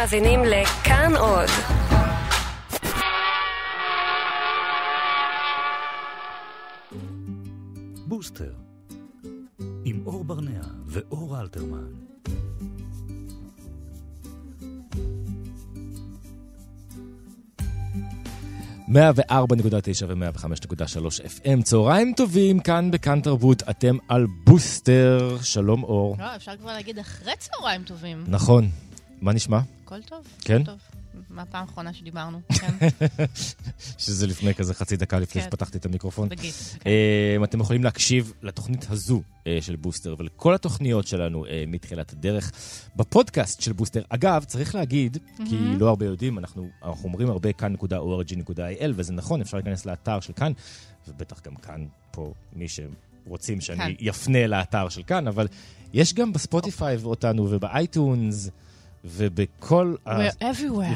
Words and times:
מאזינים 0.00 0.40
לכאן 0.44 1.12
עוד. 1.16 1.48
בוסטר, 8.06 8.52
עם 9.84 10.02
אור 10.06 10.24
ברנע 10.24 10.60
ואור 10.86 11.40
אלתרמן. 11.40 11.78
מאה 18.88 19.10
וארבע 19.14 19.56
נקודה 19.56 19.80
תשע 19.80 20.06
ומאה 20.08 20.30
וחמש 20.34 20.58
נקודה 20.64 20.88
שלוש 20.88 21.20
FM. 21.20 21.62
צהריים 21.62 22.12
טובים, 22.16 22.60
כאן 22.60 22.90
בכאן 22.90 23.20
תרבות, 23.20 23.62
אתם 23.70 23.96
על 24.08 24.26
בוסטר. 24.44 25.38
שלום 25.42 25.82
אור. 25.82 26.16
לא, 26.18 26.36
אפשר 26.36 26.56
כבר 26.56 26.72
להגיד 26.72 26.98
אחרי 26.98 27.32
צהריים 27.38 27.82
טובים. 27.82 28.24
נכון. 28.28 28.70
מה 29.20 29.32
נשמע? 29.32 29.60
הכל 29.84 30.02
טוב. 30.02 30.26
כן? 30.40 30.64
טוב. 30.64 30.78
מהפעם 31.30 31.60
האחרונה 31.60 31.92
שדיברנו, 31.92 32.40
כן, 32.60 32.86
שזה 33.98 34.26
לפני 34.26 34.54
כזה 34.54 34.74
חצי 34.74 34.96
דקה 34.96 35.18
לפני 35.18 35.42
כן. 35.42 35.48
שפתחתי 35.48 35.78
את 35.78 35.86
המיקרופון. 35.86 36.28
תגיד. 36.28 36.52
אה, 36.86 37.36
אתם 37.44 37.60
יכולים 37.60 37.84
להקשיב 37.84 38.32
לתוכנית 38.42 38.86
הזו 38.90 39.22
אה, 39.46 39.58
של 39.60 39.76
בוסטר 39.76 40.14
ולכל 40.18 40.54
התוכניות 40.54 41.06
שלנו 41.06 41.46
אה, 41.46 41.64
מתחילת 41.66 42.12
הדרך 42.12 42.52
בפודקאסט 42.96 43.60
של 43.60 43.72
בוסטר. 43.72 44.02
אגב, 44.08 44.44
צריך 44.44 44.74
להגיד, 44.74 45.18
כי 45.36 45.56
לא 45.78 45.88
הרבה 45.88 46.06
יודעים, 46.06 46.38
אנחנו, 46.38 46.68
אנחנו 46.84 47.04
אומרים 47.04 47.30
הרבה 47.30 47.52
כאן.org.il, 47.52 48.92
וזה 48.94 49.12
נכון, 49.12 49.40
אפשר 49.40 49.56
להיכנס 49.56 49.86
לאתר 49.86 50.20
של 50.20 50.32
כאן, 50.32 50.52
ובטח 51.08 51.40
גם 51.42 51.54
כאן, 51.56 51.86
פה, 52.10 52.32
מי 52.52 52.66
שרוצים 52.68 53.60
שאני 53.60 53.78
כאן. 53.78 53.92
יפנה 54.00 54.46
לאתר 54.46 54.88
של 54.88 55.02
כאן, 55.02 55.26
אבל 55.28 55.46
יש 55.92 56.14
גם 56.14 56.32
בספוטיפיי 56.32 56.96
אותנו 57.04 57.46
וב 57.50 57.72
iTunes. 57.72 58.50
ובכל, 59.04 59.94
ה-. 60.06 60.44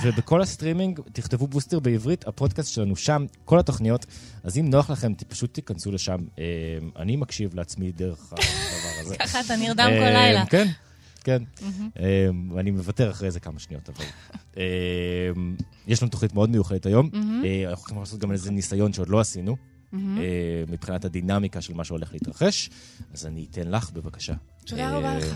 ובכל 0.02 0.42
הסטרימינג, 0.42 1.00
תכתבו 1.12 1.47
בוסטר 1.47 1.80
בעברית, 1.80 2.28
הפודקאסט 2.28 2.72
שלנו 2.72 2.97
שם, 2.97 3.27
כל 3.44 3.58
התוכניות. 3.58 4.06
אז 4.42 4.58
אם 4.58 4.70
נוח 4.70 4.91
לכם, 4.91 5.12
פשוט 5.28 5.55
תיכנסו 5.55 5.92
לשם. 5.92 6.19
אה, 6.38 6.44
אני 6.97 7.16
מקשיב 7.16 7.55
לעצמי 7.55 7.92
דרך 7.92 8.32
הדבר 8.32 9.00
הזה. 9.00 9.16
ככה 9.27 9.41
אתה 9.41 9.56
נרדם 9.56 9.88
כל 9.98 10.05
אה, 10.05 10.12
לילה. 10.12 10.47
כן, 10.47 10.69
כן. 11.25 11.42
אה, 11.98 12.28
אני 12.60 12.70
מוותר 12.70 13.10
אחרי 13.10 13.27
איזה 13.27 13.41
כמה 13.41 13.58
שניות, 13.58 13.88
אבל... 13.88 14.05
יש 15.86 16.02
לנו 16.02 16.10
תוכנית 16.10 16.34
מאוד 16.34 16.50
מיוחדת 16.50 16.86
היום. 16.86 17.10
אה, 17.14 17.70
אנחנו 17.70 17.82
הולכים 17.82 17.98
לעשות 17.98 18.20
גם 18.20 18.32
איזה 18.32 18.50
ניסיון 18.50 18.92
שעוד 18.92 19.08
לא 19.08 19.20
עשינו, 19.20 19.56
אה, 19.95 20.64
מבחינת 20.69 21.05
הדינמיקה 21.05 21.61
של 21.61 21.75
מה 21.75 21.84
שהולך 21.84 22.12
להתרחש. 22.12 22.70
אז 23.14 23.27
אני 23.27 23.47
אתן 23.50 23.69
לך, 23.70 23.91
בבקשה. 23.91 24.34
תודה 24.64 24.89
אה, 24.89 24.98
רבה 24.98 25.14
לך. 25.19 25.34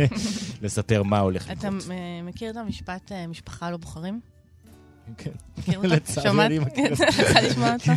לספר 0.62 1.02
מה 1.02 1.18
הולך 1.18 1.50
אתה 1.50 1.52
לקרות. 1.52 1.90
אה, 1.90 2.20
מכיר 2.22 2.50
את 2.50 2.56
המשפט 2.56 3.12
אה, 3.12 3.26
משפחה 3.26 3.70
לא 3.70 3.76
בוחרים? 3.76 4.20
כן. 5.16 5.30
מכיר 5.58 5.80
אותו? 5.84 6.22
שמעת? 6.22 6.52
צריכה 6.96 7.40
לשמוע 7.46 7.72
אותו? 7.72 7.92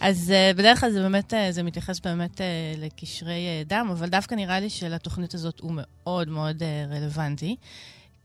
אז 0.00 0.30
אה, 0.30 0.50
בדרך 0.56 0.80
כלל 0.80 0.90
זה 0.90 1.02
באמת, 1.02 1.32
זה 1.50 1.62
מתייחס 1.62 2.00
באמת 2.00 2.40
לקשרי 2.76 3.46
דם, 3.66 3.88
אבל 3.92 4.08
דווקא 4.08 4.34
נראה 4.34 4.60
לי 4.60 4.70
שלתוכנית 4.70 5.34
הזאת 5.34 5.60
הוא 5.60 5.72
מאוד 5.74 6.28
מאוד 6.28 6.62
רלוונטי. 6.90 7.56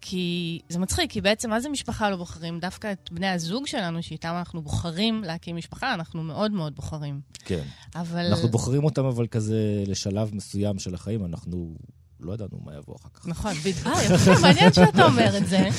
כי 0.01 0.59
זה 0.69 0.79
מצחיק, 0.79 1.11
כי 1.11 1.21
בעצם 1.21 1.49
מה 1.49 1.59
זה 1.59 1.69
משפחה 1.69 2.09
לא 2.09 2.15
בוחרים? 2.15 2.59
דווקא 2.59 2.91
את 2.91 3.09
בני 3.11 3.27
הזוג 3.27 3.67
שלנו, 3.67 4.03
שאיתם 4.03 4.33
אנחנו 4.37 4.61
בוחרים 4.61 5.23
להקים 5.23 5.55
משפחה, 5.55 5.93
אנחנו 5.93 6.23
מאוד 6.23 6.51
מאוד 6.51 6.75
בוחרים. 6.75 7.21
כן. 7.45 7.63
אבל... 7.95 8.25
אנחנו 8.25 8.49
בוחרים 8.49 8.83
אותם, 8.83 9.05
אבל 9.05 9.27
כזה 9.27 9.83
לשלב 9.87 10.35
מסוים 10.35 10.79
של 10.79 10.93
החיים, 10.93 11.25
אנחנו 11.25 11.75
לא 12.19 12.33
ידענו 12.33 12.59
מה 12.65 12.71
יבוא 12.77 12.95
אחר 12.95 13.09
כך. 13.13 13.27
נכון, 13.27 13.53
בדיוק. 13.53 13.87
אה, 13.87 14.03
יפה, 14.03 14.31
מעניין 14.41 14.73
שאתה 14.73 15.05
אומר 15.05 15.37
את 15.37 15.47
זה. 15.47 15.69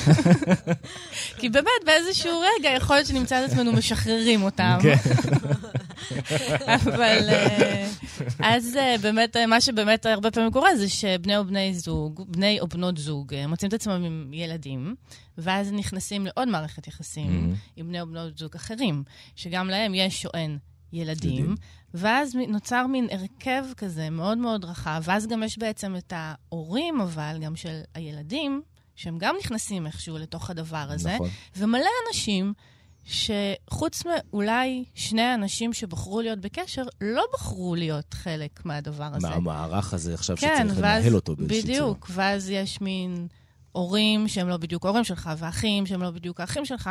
כי 1.39 1.49
באמת, 1.49 1.69
באיזשהו 1.87 2.41
רגע 2.41 2.71
יכול 2.77 2.97
להיות 2.97 3.07
שנמצא 3.07 3.45
את 3.45 3.51
עצמנו 3.51 3.73
משחררים 3.73 4.43
אותם. 4.43 4.79
כן. 4.83 4.97
אבל 6.67 7.29
אה, 7.29 7.89
אז 8.39 8.77
אה, 8.77 8.95
באמת, 9.03 9.37
אה, 9.37 9.47
מה 9.47 9.61
שבאמת 9.61 10.07
הרבה 10.07 10.31
פעמים 10.31 10.53
קורה 10.53 10.77
זה 10.77 10.89
שבני 10.89 11.37
או 11.37 11.45
בני 11.45 11.75
זוג, 11.75 12.25
בני 12.29 12.61
או 12.61 12.67
בנות 12.69 12.99
זוג, 12.99 13.35
מוצאים 13.49 13.69
את 13.69 13.75
עצמם 13.75 14.05
עם 14.05 14.31
ילדים, 14.33 14.95
ואז 15.39 15.73
נכנסים 15.73 16.27
לעוד 16.27 16.49
מערכת 16.49 16.87
יחסים 16.87 17.55
עם 17.77 17.89
בני 17.89 18.01
או 18.01 18.07
בנות 18.07 18.39
זוג 18.39 18.55
אחרים, 18.57 19.03
שגם 19.37 19.69
להם 19.69 19.95
יש 19.95 20.23
שואן 20.23 20.57
ילדים, 20.93 21.33
ילדים. 21.33 21.55
ואז 21.95 22.35
נוצר 22.49 22.87
מין 22.87 23.07
הרכב 23.11 23.65
כזה 23.77 24.11
מאוד 24.11 24.39
מאוד 24.39 24.65
רחב, 24.65 25.03
ואז 25.05 25.27
גם 25.27 25.43
יש 25.43 25.59
בעצם 25.59 25.97
את 25.97 26.13
ההורים, 26.17 27.01
אבל 27.01 27.39
גם 27.41 27.57
של 27.57 27.81
הילדים, 27.95 28.63
שהם 28.97 29.19
גם 29.19 29.37
נכנסים 29.41 29.87
איכשהו 29.87 30.19
לתוך 30.19 30.51
הדבר 30.51 30.87
הזה. 30.89 31.15
נכון. 31.15 31.29
ומלא 31.57 31.91
אנשים 32.09 32.53
שחוץ 33.05 34.03
מאולי 34.07 34.85
שני 34.95 35.23
האנשים 35.23 35.73
שבחרו 35.73 36.21
להיות 36.21 36.39
בקשר, 36.39 36.83
לא 37.01 37.25
בחרו 37.33 37.75
להיות 37.75 38.15
חלק 38.15 38.65
מהדבר 38.65 39.11
הזה. 39.15 39.29
מה 39.29 39.35
המערך 39.35 39.95
הזה 39.95 40.15
עכשיו 40.15 40.37
כן, 40.37 40.65
שצריך 40.65 40.79
ואז, 40.83 41.03
לנהל 41.03 41.15
אותו 41.15 41.37
באיזושהי 41.37 41.63
צורה. 41.63 41.89
בדיוק, 41.91 42.11
ואז 42.11 42.51
יש 42.51 42.81
מין 42.81 43.29
הורים 43.79 44.29
שהם 44.29 44.49
לא 44.49 44.57
בדיוק 44.57 44.85
ההורים 44.85 45.05
שלך, 45.05 45.31
ואחים 45.39 45.87
שהם 45.87 46.03
לא 46.03 46.11
בדיוק 46.11 46.41
האחים 46.41 46.65
שלך, 46.65 46.91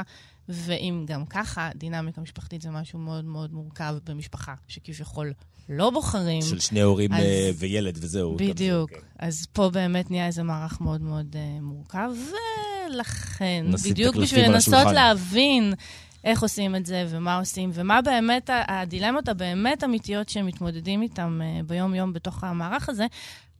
ואם 0.49 1.05
גם 1.07 1.25
ככה, 1.25 1.69
דינמיקה 1.75 2.21
משפחתית 2.21 2.61
זה 2.61 2.69
משהו 2.69 2.99
מאוד 2.99 3.25
מאוד 3.25 3.53
מורכב 3.53 3.95
במשפחה, 4.05 4.53
שכביכול 4.67 5.33
לא 5.69 5.89
בוחרים. 5.89 6.41
של 6.41 6.59
שני 6.59 6.81
הורים 6.81 7.13
אז- 7.13 7.19
אה, 7.19 7.49
וילד 7.57 7.97
וזהו. 8.01 8.35
בדיוק. 8.37 8.89
כן. 8.89 8.97
אז 9.19 9.45
פה 9.53 9.69
באמת 9.69 10.11
נהיה 10.11 10.27
איזה 10.27 10.43
מערך 10.43 10.81
מאוד 10.81 11.01
מאוד 11.01 11.35
uh, 11.35 11.61
מורכב, 11.61 12.09
ולכן, 12.89 13.65
בדיוק 13.89 14.15
בשביל 14.15 14.51
לנסות. 14.51 14.87
להבין 14.93 15.73
איך 16.23 16.41
עושים 16.41 16.75
את 16.75 16.85
זה 16.85 17.05
ומה 17.09 17.39
עושים, 17.39 17.69
ומה 17.73 18.01
באמת 18.01 18.49
הדילמות 18.67 19.29
הבאמת 19.29 19.83
אמיתיות 19.83 20.29
שהם 20.29 20.45
מתמודדים 20.45 21.01
איתם 21.01 21.41
uh, 21.41 21.63
ביום-יום 21.67 22.13
בתוך 22.13 22.43
המערך 22.43 22.89
הזה, 22.89 23.05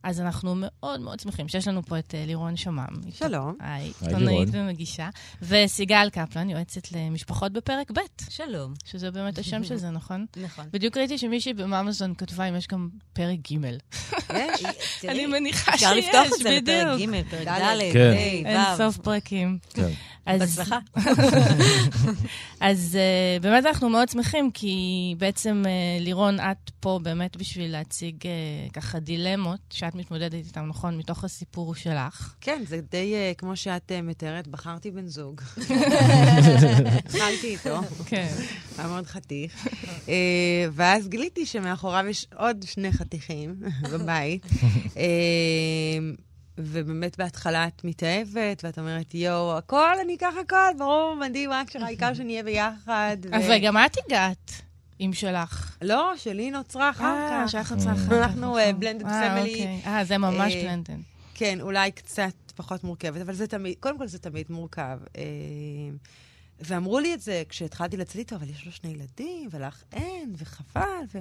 אז 0.03 0.22
אנחנו 0.22 0.56
מאוד 0.58 1.00
מאוד 1.00 1.19
שמחים 1.19 1.47
שיש 1.47 1.68
לנו 1.68 1.84
פה 1.84 2.00
את 2.00 2.12
uh, 2.12 2.28
לירון 2.28 2.56
שמם. 2.56 2.88
שלום. 3.13 3.56
היי, 3.59 3.91
עיתונאית. 4.02 4.50
ומגישה. 4.52 5.09
וסיגל 5.41 6.09
קפלן, 6.09 6.50
יועצת 6.50 6.91
למשפחות 6.91 7.52
בפרק 7.52 7.91
ב', 7.91 8.00
שלום. 8.30 8.74
שזה 8.85 9.12
באמת 9.12 9.38
השם 9.38 9.63
של 9.63 9.75
זה, 9.75 9.90
נכון? 9.90 10.25
נכון. 10.38 10.66
בדיוק 10.74 10.97
ראיתי 10.97 11.18
שמישהי 11.18 11.53
בממזון 11.53 12.13
כתבה 12.18 12.46
אם 12.46 12.56
יש 12.56 12.68
גם 12.68 12.90
פרק 13.13 13.40
ג'. 13.52 13.66
יש, 14.34 14.66
אני 15.09 15.25
מניחה 15.25 15.72
שיש, 15.78 15.84
אפשר 15.84 15.94
לפתוח 15.94 16.25
את 16.25 16.44
זה 16.44 16.59
בדיוק. 16.62 17.14
לפרק 17.14 17.29
ג', 17.29 17.29
פרק 17.29 17.47
ד', 17.47 17.94
כן. 17.94 18.12
ה', 18.12 18.18
אין 18.18 18.58
ו'. 18.58 18.78
סוף 18.78 18.97
פרקים. 18.97 19.58
אז, 20.28 20.40
בהצלחה. 20.40 20.80
אז 22.60 22.98
uh, 22.98 23.44
באמת 23.44 23.66
אנחנו 23.66 23.90
מאוד 23.90 24.10
שמחים, 24.10 24.52
כי 24.52 25.16
בעצם 25.18 25.64
uh, 25.66 26.04
לירון, 26.04 26.40
את 26.40 26.72
פה 26.80 27.00
באמת 27.04 27.38
בשביל 27.38 27.72
להציג 27.72 28.16
uh, 28.22 28.72
ככה 28.74 29.00
דילמות 29.00 29.60
שאת 29.70 29.96
מתמודדת 29.96 30.34
איתן, 30.34 30.66
נכון? 30.66 30.98
מתוך 30.98 31.24
הסיפור 31.24 31.76
שלך. 31.76 32.36
כן, 32.42 32.64
זה 32.68 32.80
די 32.92 33.14
אה, 33.14 33.32
כמו 33.38 33.56
שאת 33.56 33.92
אה, 33.92 34.02
מתארת, 34.02 34.48
בחרתי 34.48 34.92
בן 34.92 35.08
זוג. 35.08 35.42
התחלתי 37.06 37.48
איתו, 37.48 37.80
כן. 38.06 38.34
היה 38.78 38.88
מאוד 38.88 39.06
חתיך. 39.06 39.68
אה, 40.09 40.66
ואז 40.72 41.08
גיליתי 41.08 41.46
שמאחוריו 41.46 42.06
יש 42.09 42.28
עוד 42.36 42.66
שני 42.66 42.92
חתיכים 42.92 43.56
בבית. 43.92 44.46
אה, 44.98 45.04
ובאמת 46.57 47.18
בהתחלה 47.18 47.68
את 47.68 47.84
מתאהבת, 47.84 48.63
ואת 48.63 48.79
אומרת, 48.79 49.13
יואו, 49.13 49.57
הכל, 49.57 49.94
אני 50.01 50.16
אקח 50.16 50.34
הכל, 50.41 50.78
ברור, 50.78 51.16
מדהים, 51.16 51.51
רק 51.51 51.72
שהעיקר 51.72 52.13
שנהיה 52.13 52.44
ביחד. 52.44 53.18
ו- 53.25 53.50
וגם 53.50 53.78
את 53.78 53.97
הגעת 54.06 54.51
עם 55.00 55.13
שלך. 55.13 55.78
לא, 55.81 56.13
שלי 56.17 56.51
נוצרה 56.51 56.90
אחר 56.90 57.03
אה, 57.03 57.44
כך. 57.46 57.51
שלך 57.51 57.73
יצא 57.78 57.91
אחר 57.91 58.06
כך. 58.06 58.12
אנחנו, 58.12 58.41
נכון. 58.41 58.59
אה, 58.59 58.72
blended 58.72 59.05
אה, 59.05 59.37
family. 59.37 59.49
אוקיי. 59.49 59.82
אה, 59.85 60.05
זה 60.05 60.17
ממש 60.17 60.53
אה, 60.53 60.64
בלנדן. 60.64 60.99
כן, 61.34 61.61
אולי 61.61 61.91
קצת 61.91 62.34
פחות 62.55 62.84
מורכבת, 62.84 63.22
אבל 63.22 63.34
זה 63.34 63.47
תמיד, 63.47 63.76
קודם 63.79 63.97
כל 63.97 64.08
זה 64.08 64.20
תמיד 64.20 64.46
מורכב. 64.49 64.99
אה, 65.17 65.23
ואמרו 66.59 66.99
לי 66.99 67.14
את 67.14 67.22
זה 67.22 67.43
כשהתחלתי 67.49 67.97
לצאת 67.97 68.16
איתו, 68.16 68.35
אבל 68.35 68.49
יש 68.49 68.66
לו 68.66 68.72
שני 68.72 68.90
ילדים, 68.90 69.49
ולך 69.52 69.84
אין, 69.93 70.34
וחבל, 70.37 70.82
ו... 71.14 71.20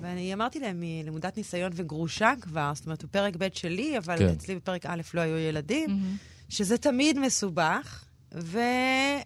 ואני 0.00 0.34
אמרתי 0.34 0.60
להם, 0.60 0.80
היא 0.80 1.04
למודת 1.04 1.36
ניסיון 1.36 1.72
וגרושה 1.74 2.32
כבר, 2.40 2.72
זאת 2.74 2.86
אומרת, 2.86 3.02
הוא 3.02 3.08
פרק 3.10 3.36
ב' 3.38 3.48
שלי, 3.52 3.98
אבל 3.98 4.18
כן. 4.18 4.28
אצלי 4.28 4.56
בפרק 4.56 4.86
א' 4.86 5.00
לא 5.14 5.20
היו 5.20 5.36
ילדים, 5.36 5.90
מהמם. 5.90 6.16
שזה 6.48 6.78
תמיד 6.78 7.18
מסובך, 7.18 8.04
ויאללה, 8.32 9.24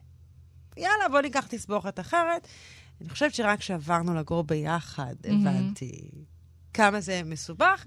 בוא 1.11 1.21
ניקח 1.21 1.47
תסבוכת 1.47 2.01
אחרת. 2.01 2.49
אני 3.01 3.11
חושבת 3.11 3.35
שרק 3.35 3.59
כשעברנו 3.59 4.15
לגור 4.15 4.45
ביחד, 4.45 5.15
מהמם. 5.27 5.47
הבנתי 5.47 6.11
כמה 6.75 7.01
זה 7.01 7.23
מסובך, 7.25 7.85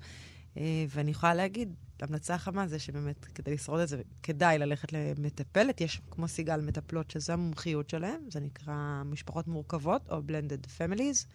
אה, 0.58 0.86
ואני 0.90 1.12
יכולה 1.12 1.34
להגיד, 1.34 1.74
המלצה 2.02 2.38
חמה 2.38 2.68
זה 2.68 2.80
שבאמת, 2.80 3.26
כדי 3.26 3.54
לשרוד 3.54 3.80
את 3.80 3.88
זה, 3.88 4.02
כדאי 4.24 4.58
ללכת 4.58 4.94
למטפלת. 4.94 5.82
יש, 5.82 6.02
כמו 6.12 6.28
סיגל, 6.28 6.62
מטפלות 6.62 7.12
שזו 7.12 7.34
המומחיות 7.34 7.90
שלהם, 7.90 8.20
זה 8.30 8.40
נקרא 8.40 9.04
משפחות 9.06 9.48
מורכבות, 9.48 10.10
או 10.10 10.20
blended 10.20 10.68
families, 10.78 11.26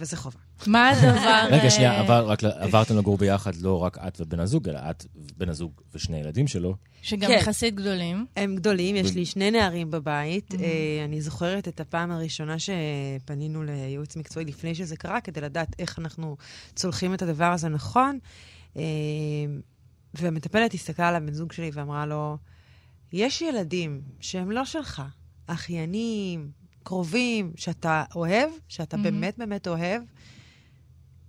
וזה 0.00 0.16
חובה. 0.16 0.38
מה 0.66 0.88
הדבר... 0.88 1.46
רגע, 1.50 1.70
שנייה, 1.70 1.92
אה, 1.92 2.00
עבר- 2.00 2.28
רק 2.28 2.44
עברתם 2.44 2.98
לגור 2.98 3.18
ביחד, 3.18 3.56
לא 3.56 3.82
רק 3.82 3.98
את 3.98 4.20
ובן 4.20 4.40
הזוג, 4.40 4.68
אלא 4.68 4.78
את 4.90 5.06
ובן 5.14 5.48
הזוג 5.48 5.72
ושני 5.94 6.16
ילדים 6.20 6.48
שלו. 6.48 6.76
שגם 7.02 7.30
כן. 7.30 7.36
יחסית 7.40 7.74
גדולים. 7.74 8.26
הם 8.36 8.56
גדולים, 8.56 8.96
יש 8.96 9.14
לי 9.14 9.26
שני 9.26 9.50
נערים 9.50 9.90
בבית. 9.90 10.50
Mm-hmm. 10.52 10.62
אה, 10.62 11.04
אני 11.04 11.20
זוכרת 11.20 11.68
את 11.68 11.80
הפעם 11.80 12.10
הראשונה 12.10 12.56
שפנינו 12.58 13.62
לייעוץ 13.62 14.16
מקצועי 14.16 14.44
לפני 14.46 14.74
שזה 14.74 14.96
קרה, 14.96 15.20
כדי 15.20 15.40
לדעת 15.40 15.76
איך 15.78 15.98
אנחנו 15.98 16.36
צולחים 16.74 17.14
את 17.14 17.22
הדבר 17.22 17.44
הזה 17.52 17.68
נכון. 17.68 18.18
אה, 18.76 18.82
והמטפלת 20.14 20.74
הסתכלה 20.74 21.08
על 21.08 21.14
הבן 21.14 21.32
זוג 21.32 21.52
שלי 21.52 21.70
ואמרה 21.72 22.06
לו, 22.06 22.36
יש 23.12 23.42
ילדים 23.42 24.00
שהם 24.20 24.50
לא 24.50 24.64
שלך, 24.64 25.02
אחיינים, 25.46 26.50
קרובים, 26.82 27.52
שאתה 27.56 28.04
אוהב, 28.14 28.50
שאתה 28.68 28.96
Mhm. 28.96 29.00
באמת 29.00 29.38
באמת 29.38 29.68
אוהב. 29.68 30.02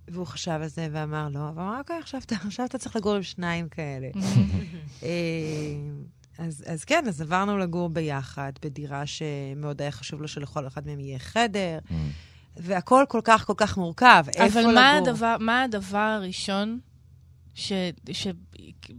והוא 0.08 0.26
חשב 0.26 0.50
על 0.62 0.68
זה 0.68 0.88
ואמר 0.92 1.28
לו, 1.28 1.40
ואמר, 1.40 1.78
אוקיי, 1.78 1.98
עכשיו 1.98 2.20
אתה, 2.24 2.34
עכשיו 2.46 2.66
אתה 2.66 2.78
צריך 2.78 2.96
לגור 2.96 3.14
עם 3.14 3.22
שניים 3.22 3.68
כאלה. 3.68 4.08
אה, 5.02 5.08
אז, 6.38 6.64
אז 6.66 6.84
כן, 6.84 7.04
אז 7.08 7.20
עברנו 7.20 7.58
לגור 7.58 7.88
ביחד, 7.88 8.52
בדירה 8.62 9.02
שמאוד 9.06 9.82
היה 9.82 9.90
חשוב 9.90 10.22
לו 10.22 10.28
שלכל 10.28 10.66
אחד 10.66 10.86
מהם 10.86 11.00
יהיה 11.00 11.18
חדר, 11.18 11.78
והכל 12.56 13.04
כל 13.08 13.20
כך 13.24 13.46
כל 13.46 13.54
כך 13.56 13.76
מורכב. 13.78 14.24
איפה 14.36 14.60
אבל 14.60 14.74
מה 14.74 14.96
לגור? 14.98 15.08
הדבר, 15.10 15.36
מה 15.40 15.62
הדבר 15.62 15.98
הראשון 15.98 16.78
ש, 17.54 17.72
ש, 18.12 18.26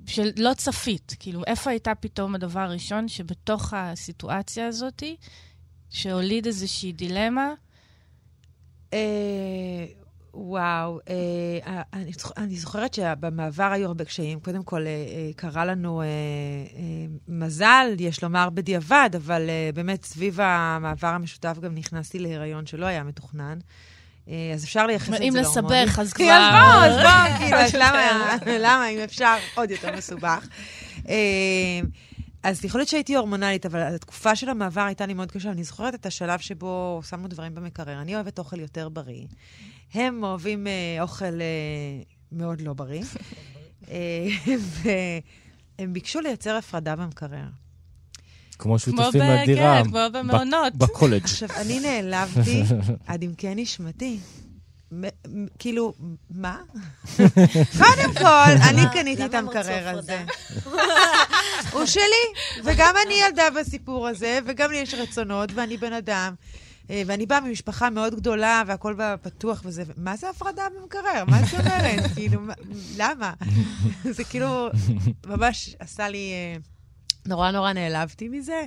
שלא 0.06 0.54
צפית? 0.58 1.16
כאילו, 1.20 1.44
איפה 1.48 1.70
הייתה 1.70 1.96
פתאום 1.96 2.36
הדבר 2.36 2.60
הראשון 2.60 3.08
שבתוך 3.08 3.74
הסיטואציה 3.78 4.68
הזאת, 4.68 5.04
שהוליד 5.94 6.46
איזושהי 6.46 6.92
דילמה? 6.92 7.50
אה, 8.94 8.98
וואו, 10.34 11.00
אה, 11.10 11.82
אני, 11.94 12.12
זוכ- 12.14 12.32
אני 12.38 12.56
זוכרת 12.56 12.94
שבמעבר 12.94 13.64
היו 13.72 13.88
הרבה 13.88 14.06
קשיים. 14.06 14.40
קודם 14.40 14.64
כל, 14.64 14.82
אה, 14.82 14.88
אה, 14.88 14.96
קרה 15.36 15.66
לנו 15.66 16.02
אה, 16.02 16.06
אה, 16.06 16.10
מזל, 17.28 17.86
יש 18.00 18.24
לומר 18.24 18.50
בדיעבד, 18.50 19.10
אבל 19.16 19.50
אה, 19.50 19.70
באמת 19.74 20.04
סביב 20.06 20.40
המעבר 20.42 21.08
המשותף 21.08 21.58
גם 21.62 21.76
נכנסתי 21.76 22.20
להיריון 22.20 22.66
שלא 22.66 22.86
היה 22.86 23.04
מתוכנן. 23.04 23.58
אה, 24.30 24.52
אז 24.54 24.64
אפשר 24.64 24.88
לייחס 24.88 25.10
את 25.10 25.18
זה 25.18 25.24
אם 25.24 25.34
להורמונים. 25.36 25.88
לסבך, 25.88 26.00
אז 26.00 26.08
אז 26.08 26.14
כבר- 26.14 26.26
בואו, 26.52 26.84
אז 26.84 26.96
בואו, 27.02 27.38
כאילו, 27.40 27.58
אז 27.58 27.76
למה, 27.84 28.36
למה, 28.66 28.88
אם 28.90 29.00
אפשר, 29.00 29.36
עוד 29.56 29.72
יותר 29.72 29.96
מסובך. 29.98 30.48
אז 32.44 32.66
יכול 32.66 32.80
להיות 32.80 32.90
שהייתי 32.90 33.16
הורמונלית, 33.16 33.66
אבל 33.66 33.80
התקופה 33.82 34.36
של 34.36 34.50
המעבר 34.50 34.82
הייתה 34.82 35.06
לי 35.06 35.14
מאוד 35.14 35.32
קשה. 35.32 35.52
אני 35.52 35.64
זוכרת 35.64 35.96
את 35.96 36.06
השלב 36.06 36.40
שבו 36.40 37.02
שמנו 37.10 37.28
דברים 37.28 37.56
במקרר. 37.56 38.02
אני 38.02 38.16
אוהבת 38.16 38.40
אוכל 38.40 38.60
יותר 38.60 38.90
בריא. 38.90 39.26
הם 39.94 40.24
אוהבים 40.24 40.68
אה, 40.68 41.02
אוכל 41.02 41.26
אה, 41.26 42.04
מאוד 42.32 42.62
לא 42.62 42.74
בריא. 42.74 43.04
אה, 43.92 44.28
והם 45.78 45.94
ביקשו 45.94 46.22
לייצר 46.22 46.56
הפרדה 46.56 46.96
במקרר. 46.96 47.46
כמו 48.60 48.80
שותפים 48.80 49.22
לדירה. 49.22 49.84
כן, 49.84 49.90
כמו 49.90 50.00
במעונות. 50.14 50.76
בקולג'. 50.76 51.24
עכשיו, 51.24 51.50
אני 51.62 51.80
נעלבתי 51.80 52.64
עד 53.08 53.24
עמקי 53.24 53.56
נשמתי. 53.56 54.20
כאילו, 55.60 55.94
מה? 56.30 56.58
קודם 57.78 58.14
כל, 58.18 58.52
אני 58.70 58.82
קניתי 58.94 59.26
את 59.26 59.34
המקרר? 59.34 59.98
הזה. 59.98 60.24
הוא 61.72 61.86
שלי, 61.86 62.04
וגם 62.64 62.96
אני 63.06 63.14
ילדה 63.14 63.50
בסיפור 63.60 64.08
הזה, 64.08 64.40
וגם 64.46 64.72
לי 64.72 64.78
יש 64.78 64.94
רצונות, 64.94 65.50
ואני 65.56 65.78
בן 65.78 65.94
אדם. 65.94 66.34
אה, 66.90 67.02
ואני 67.06 67.26
באה 67.26 67.40
ממשפחה 67.40 67.90
מאוד 67.90 68.16
גדולה, 68.16 68.64
והכל 68.68 68.94
בה 68.94 69.16
פתוח 69.22 69.62
וזה, 69.66 69.84
מה 69.98 70.18
זה 70.18 70.30
הפרדה 70.30 70.64
במקרר? 70.80 71.24
מה 71.28 71.40
את 71.40 71.54
אומרת? 71.54 72.12
כאילו, 72.16 72.42
מה- 72.42 72.54
למה? 72.98 73.34
זה 74.16 74.24
כאילו, 74.24 74.70
ממש 75.26 75.76
עשה 75.80 76.10
לי... 76.10 76.32
אה, 76.34 76.56
נורא 77.26 77.52
נורא 77.52 77.74
נעלבתי 77.74 78.30
מזה. 78.30 78.62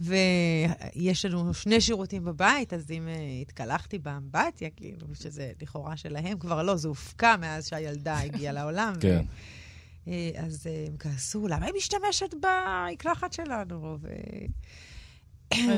ויש 0.00 1.24
לנו 1.24 1.54
שני 1.54 1.80
שירותים 1.80 2.24
בבית, 2.24 2.72
אז 2.72 2.90
אם 2.90 3.08
uh, 3.08 3.42
התקלחתי 3.42 3.98
באמבטיה, 3.98 4.70
כאילו, 4.76 5.06
שזה 5.14 5.52
לכאורה 5.62 5.96
שלהם, 5.96 6.38
כבר 6.38 6.62
לא, 6.62 6.76
זה 6.76 6.88
הופקע 6.88 7.36
מאז 7.36 7.68
שהילדה 7.68 8.18
הגיעה 8.20 8.52
לעולם. 8.52 8.92
כן. 9.00 9.22
ו, 10.06 10.10
uh, 10.10 10.10
אז 10.46 10.66
uh, 10.66 10.88
הם 10.90 10.96
כעסו, 10.98 11.48
למה 11.48 11.66
היא 11.66 11.74
משתמשת 11.76 12.34
במקלחת 12.40 13.32
שלנו? 13.32 13.98
ו... 14.00 14.08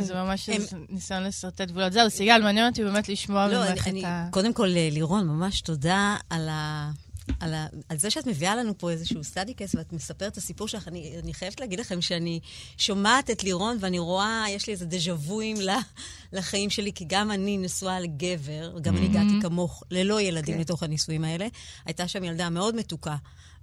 זה 0.00 0.14
ממש 0.14 0.50
ניסיון 0.88 1.25
לשרטט 1.25 1.61
גבולות. 1.61 1.93
זהו, 1.93 2.11
סיגל, 2.11 2.43
מעניין 2.43 2.67
אותי 2.69 2.84
באמת 2.84 3.08
לשמוע 3.08 3.49
לא, 3.49 3.70
ממך 3.70 3.88
את 3.88 4.05
ה... 4.05 4.28
קודם 4.31 4.52
כל, 4.52 4.69
אה, 4.76 4.88
לירון, 4.93 5.26
ממש 5.26 5.61
תודה 5.61 6.17
על, 6.31 6.49
ה, 6.49 6.90
על, 7.41 7.55
ה, 7.55 7.67
על 7.88 7.99
זה 7.99 8.11
שאת 8.11 8.27
מביאה 8.27 8.56
לנו 8.56 8.79
פה 8.79 8.91
איזשהו 8.91 9.25
סטאדי 9.25 9.55
קייס 9.55 9.75
ואת 9.75 9.93
מספרת 9.93 10.32
את 10.32 10.37
הסיפור 10.37 10.69
שלך. 10.69 10.88
אני, 10.88 11.15
אני 11.23 11.35
חייבת 11.35 11.61
להגיד 11.61 11.81
לכם 11.81 12.00
שאני 12.00 12.41
שומעת 12.77 13.31
את 13.31 13.44
לירון 13.44 13.77
ואני 13.81 13.99
רואה, 13.99 14.44
יש 14.49 14.67
לי 14.67 14.73
איזה 14.73 14.87
דז'ה 14.87 15.15
וואים 15.15 15.56
לחיים 16.32 16.71
שלי, 16.71 16.93
כי 16.93 17.05
גם 17.09 17.31
אני 17.31 17.59
נשואה 17.59 18.00
לגבר, 18.00 18.79
גם 18.82 18.97
אני 18.97 19.06
הגעתי 19.06 19.43
כמוך, 19.43 19.82
ללא 19.91 20.21
ילדים 20.21 20.55
כן. 20.55 20.61
לתוך 20.61 20.82
הנישואים 20.82 21.25
האלה. 21.25 21.47
הייתה 21.85 22.09
שם 22.09 22.25
ילדה 22.25 22.50
מאוד 22.50 22.75
מתוקה. 22.75 23.17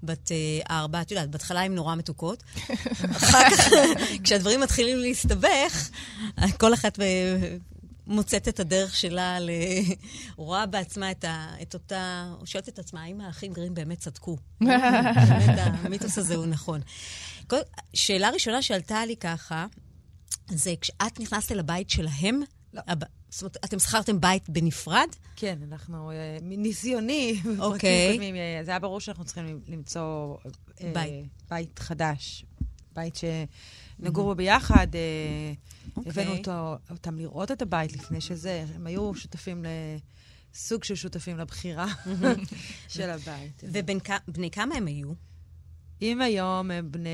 בת 0.03 0.31
אה, 0.31 0.77
ארבע, 0.77 1.01
את 1.01 1.11
יודעת, 1.11 1.29
בהתחלה 1.29 1.61
הן 1.61 1.75
נורא 1.75 1.95
מתוקות. 1.95 2.43
אחר 3.17 3.49
כך, 3.49 3.69
כשהדברים 4.23 4.61
מתחילים 4.61 4.97
להסתבך, 4.97 5.89
כל 6.57 6.73
אחת 6.73 6.99
מוצאת 8.07 8.47
את 8.47 8.59
הדרך 8.59 8.95
שלה, 8.95 9.39
ל... 9.39 9.49
רואה 10.35 10.65
בעצמה 10.65 11.11
את, 11.11 11.23
ה... 11.23 11.47
את 11.61 11.73
אותה... 11.73 12.33
שואלת 12.45 12.69
את 12.69 12.79
עצמה, 12.79 13.03
האם 13.03 13.21
האחים 13.21 13.53
גרים 13.53 13.73
באמת 13.73 13.99
צדקו? 13.99 14.37
באמת, 14.61 15.57
המיתוס 15.57 16.17
הזה 16.17 16.35
הוא 16.35 16.45
נכון. 16.45 16.81
כל... 17.47 17.57
שאלה 17.93 18.29
ראשונה 18.29 18.61
שעלתה 18.61 19.05
לי 19.05 19.15
ככה, 19.15 19.65
זה 20.49 20.73
כשאת 20.81 21.19
נכנסת 21.19 21.51
אל 21.51 21.59
הבית 21.59 21.89
שלהם, 21.89 22.41
לא. 22.73 22.81
הב... 22.87 22.99
זאת 23.29 23.41
אומרת, 23.41 23.57
אתם 23.65 23.79
שכרתם 23.79 24.21
בית 24.21 24.49
בנפרד? 24.49 25.07
כן, 25.35 25.59
אנחנו, 25.71 26.11
אה, 26.11 26.37
מניסיוני, 26.41 27.41
אוקיי. 27.59 28.11
קודמים, 28.11 28.35
אה, 28.35 28.59
זה 28.63 28.71
היה 28.71 28.79
ברור 28.79 28.99
שאנחנו 28.99 29.25
צריכים 29.25 29.61
למצוא 29.67 30.37
אה, 30.81 30.91
בית. 30.93 31.25
בית 31.49 31.79
חדש. 31.79 32.45
בית 32.97 33.15
שנגור 33.15 34.25
בו 34.25 34.35
ביחד. 34.35 34.87
אה, 34.95 35.53
אוקיי. 35.97 36.11
הבאנו 36.11 36.37
אותו, 36.37 36.75
אותם 36.89 37.17
לראות 37.17 37.51
את 37.51 37.61
הבית 37.61 37.93
לפני 37.93 38.21
שזה, 38.21 38.65
הם 38.75 38.87
היו 38.87 39.15
שותפים 39.15 39.65
לסוג 40.55 40.83
של 40.83 40.95
שותפים 40.95 41.37
לבחירה 41.37 41.87
של 42.87 43.09
הבית. 43.09 43.63
ובני 44.27 44.51
כמה 44.51 44.75
הם 44.75 44.85
היו? 44.85 45.11
אם 46.01 46.21
היום 46.21 46.71
הם 46.71 46.91
בני 46.91 47.09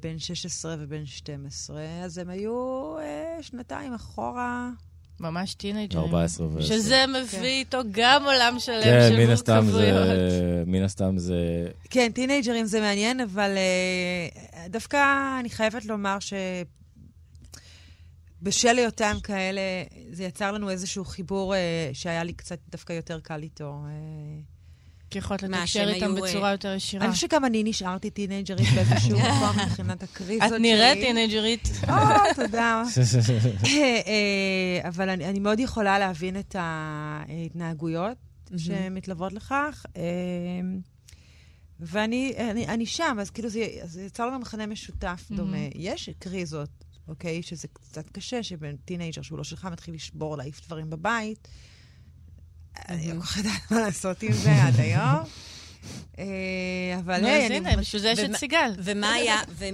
בין 0.00 0.18
16 0.18 0.76
ובין 0.78 1.06
12, 1.06 1.82
אז 2.04 2.18
הם 2.18 2.30
היו 2.30 2.96
אה, 2.98 3.42
שנתיים 3.42 3.94
אחורה. 3.94 4.70
ממש 5.20 5.54
טינג'רים. 5.54 6.04
14 6.04 6.46
ו... 6.46 6.62
שזה 6.62 7.04
מביא 7.06 7.48
איתו 7.48 7.78
גם 7.90 8.24
עולם 8.24 8.56
שלם 8.58 8.82
כן, 8.84 9.08
של 9.08 9.24
מן 9.24 9.30
הסתם 9.30 9.64
זה... 9.66 9.72
מורכבויות. 9.72 10.18
מן 10.66 10.82
הסתם 10.82 11.18
זה... 11.18 11.66
כן, 11.90 12.12
טינג'רים 12.14 12.66
זה 12.66 12.80
מעניין, 12.80 13.20
אבל 13.20 13.50
אה, 13.56 14.53
דווקא 14.68 15.36
אני 15.40 15.50
חייבת 15.50 15.84
לומר 15.84 16.18
ש... 16.20 16.32
בשל 18.42 18.78
היותם 18.78 19.16
כאלה, 19.22 19.60
זה 20.10 20.24
יצר 20.24 20.52
לנו 20.52 20.70
איזשהו 20.70 21.04
חיבור 21.04 21.54
אה, 21.54 21.90
שהיה 21.92 22.24
לי 22.24 22.32
קצת 22.32 22.58
דווקא 22.68 22.92
יותר 22.92 23.20
קל 23.20 23.42
איתו. 23.42 23.84
אה. 23.86 24.40
כי 25.14 25.18
יכולת 25.18 25.42
לתקשר 25.42 25.88
איתם 25.88 26.16
היו, 26.16 26.24
בצורה 26.24 26.48
אה, 26.48 26.52
יותר 26.52 26.74
ישירה. 26.74 27.04
אני 27.04 27.12
חושבת 27.12 27.30
שגם 27.30 27.44
אני 27.44 27.62
נשארתי 27.64 28.10
טינאייג'רית 28.10 28.68
באיזשהו 28.74 29.18
מקום 29.30 29.60
מבחינת 29.66 30.02
הקריזות 30.02 30.42
את 30.42 30.48
שלי. 30.48 30.58
נראית 30.58 30.98
טינאייג'רית. 30.98 31.68
או, 31.88 31.94
תודה. 32.34 32.82
אה, 33.66 34.00
אה, 34.06 34.88
אבל 34.88 35.08
אני, 35.08 35.24
אני 35.24 35.38
מאוד 35.38 35.60
יכולה 35.60 35.98
להבין 35.98 36.38
את 36.38 36.56
ההתנהגויות 36.58 38.16
שמתלוות 38.56 39.32
לכך. 39.32 39.86
אה, 41.80 41.86
ואני 41.86 42.34
אני, 42.50 42.66
אני 42.66 42.86
שם, 42.86 43.16
אז 43.20 43.30
כאילו 43.30 43.48
זה, 43.48 43.66
זה 43.84 44.02
יצר 44.02 44.26
לנו 44.26 44.38
מכנה 44.38 44.66
משותף 44.66 45.26
דומה. 45.30 45.58
יש 45.74 46.10
קריזות, 46.18 46.84
אוקיי? 47.08 47.42
שזה 47.42 47.68
קצת 47.68 48.10
קשה, 48.10 48.42
שבן 48.42 48.76
טינאייג'ר 48.76 49.22
שהוא 49.22 49.38
לא 49.38 49.44
שלך 49.44 49.64
מתחיל 49.64 49.94
לשבור, 49.94 50.36
להעיף 50.36 50.66
דברים 50.66 50.90
בבית. 50.90 51.48
אני 52.88 53.08
לא 53.08 53.20
כל 53.20 53.26
כך 53.26 53.36
יודעת 53.36 53.70
מה 53.70 53.80
לעשות 53.80 54.22
עם 54.22 54.32
זה 54.32 54.62
עד 54.62 54.80
היום. 54.80 55.24
אה, 56.18 56.24
אבל 56.98 57.24
היי, 57.24 57.44
אז 57.44 57.50
אני... 57.50 57.56
הנה, 57.56 57.76
בשביל 57.76 58.02
זה 58.02 58.08
יש 58.08 58.18
את 58.18 58.36
סיגל. 58.36 58.72
ומה 58.78 59.12
היה, 59.12 59.40
ו, 59.58 59.64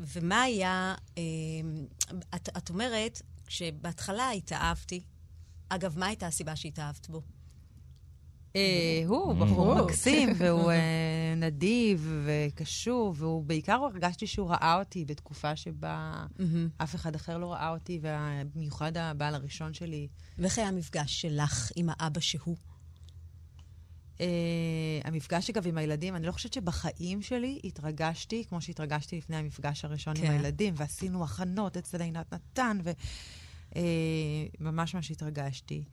ומה 0.00 0.42
היה, 0.42 0.94
אה, 1.18 1.22
את, 2.34 2.48
את 2.56 2.70
אומרת, 2.70 3.22
שבהתחלה 3.48 4.30
התאהבתי, 4.30 5.00
אגב, 5.68 5.98
מה 5.98 6.06
הייתה 6.06 6.26
הסיבה 6.26 6.56
שהתאהבת 6.56 7.08
בו? 7.08 7.22
אה, 8.56 9.02
הוא 9.06 9.34
בחור 9.34 9.74
מקסים, 9.74 10.28
והוא 10.38 10.70
אה, 10.70 11.34
נדיב 11.36 12.10
וקשוב, 12.24 13.22
והוא 13.22 13.44
בעיקר 13.44 13.72
הרגשתי 13.72 14.26
שהוא 14.26 14.50
ראה 14.50 14.78
אותי 14.78 15.04
בתקופה 15.04 15.56
שבה 15.56 16.24
אף 16.76 16.94
אחד 16.94 17.14
אחר 17.14 17.38
לא 17.38 17.52
ראה 17.52 17.70
אותי, 17.70 18.00
ובמיוחד 18.02 18.96
הבעל 18.96 19.34
הראשון 19.34 19.74
שלי. 19.74 20.08
ואיך 20.38 20.58
היה 20.58 20.68
המפגש 20.68 21.20
שלך 21.20 21.70
עם 21.76 21.88
האבא 21.90 22.20
שהוא? 22.20 22.56
Uh, 24.18 24.20
המפגש, 25.04 25.50
אגב, 25.50 25.66
עם 25.66 25.78
הילדים, 25.78 26.16
אני 26.16 26.26
לא 26.26 26.32
חושבת 26.32 26.52
שבחיים 26.52 27.22
שלי 27.22 27.60
התרגשתי 27.64 28.44
כמו 28.48 28.60
שהתרגשתי 28.60 29.16
לפני 29.18 29.36
המפגש 29.36 29.84
הראשון 29.84 30.16
כן. 30.16 30.26
עם 30.26 30.32
הילדים, 30.32 30.74
ועשינו 30.76 31.24
הכנות 31.24 31.76
אצל 31.76 32.00
עינת 32.00 32.34
נתן, 32.34 32.78
וממש 32.82 32.96
ממש 34.60 35.10
התרגשתי. 35.10 35.84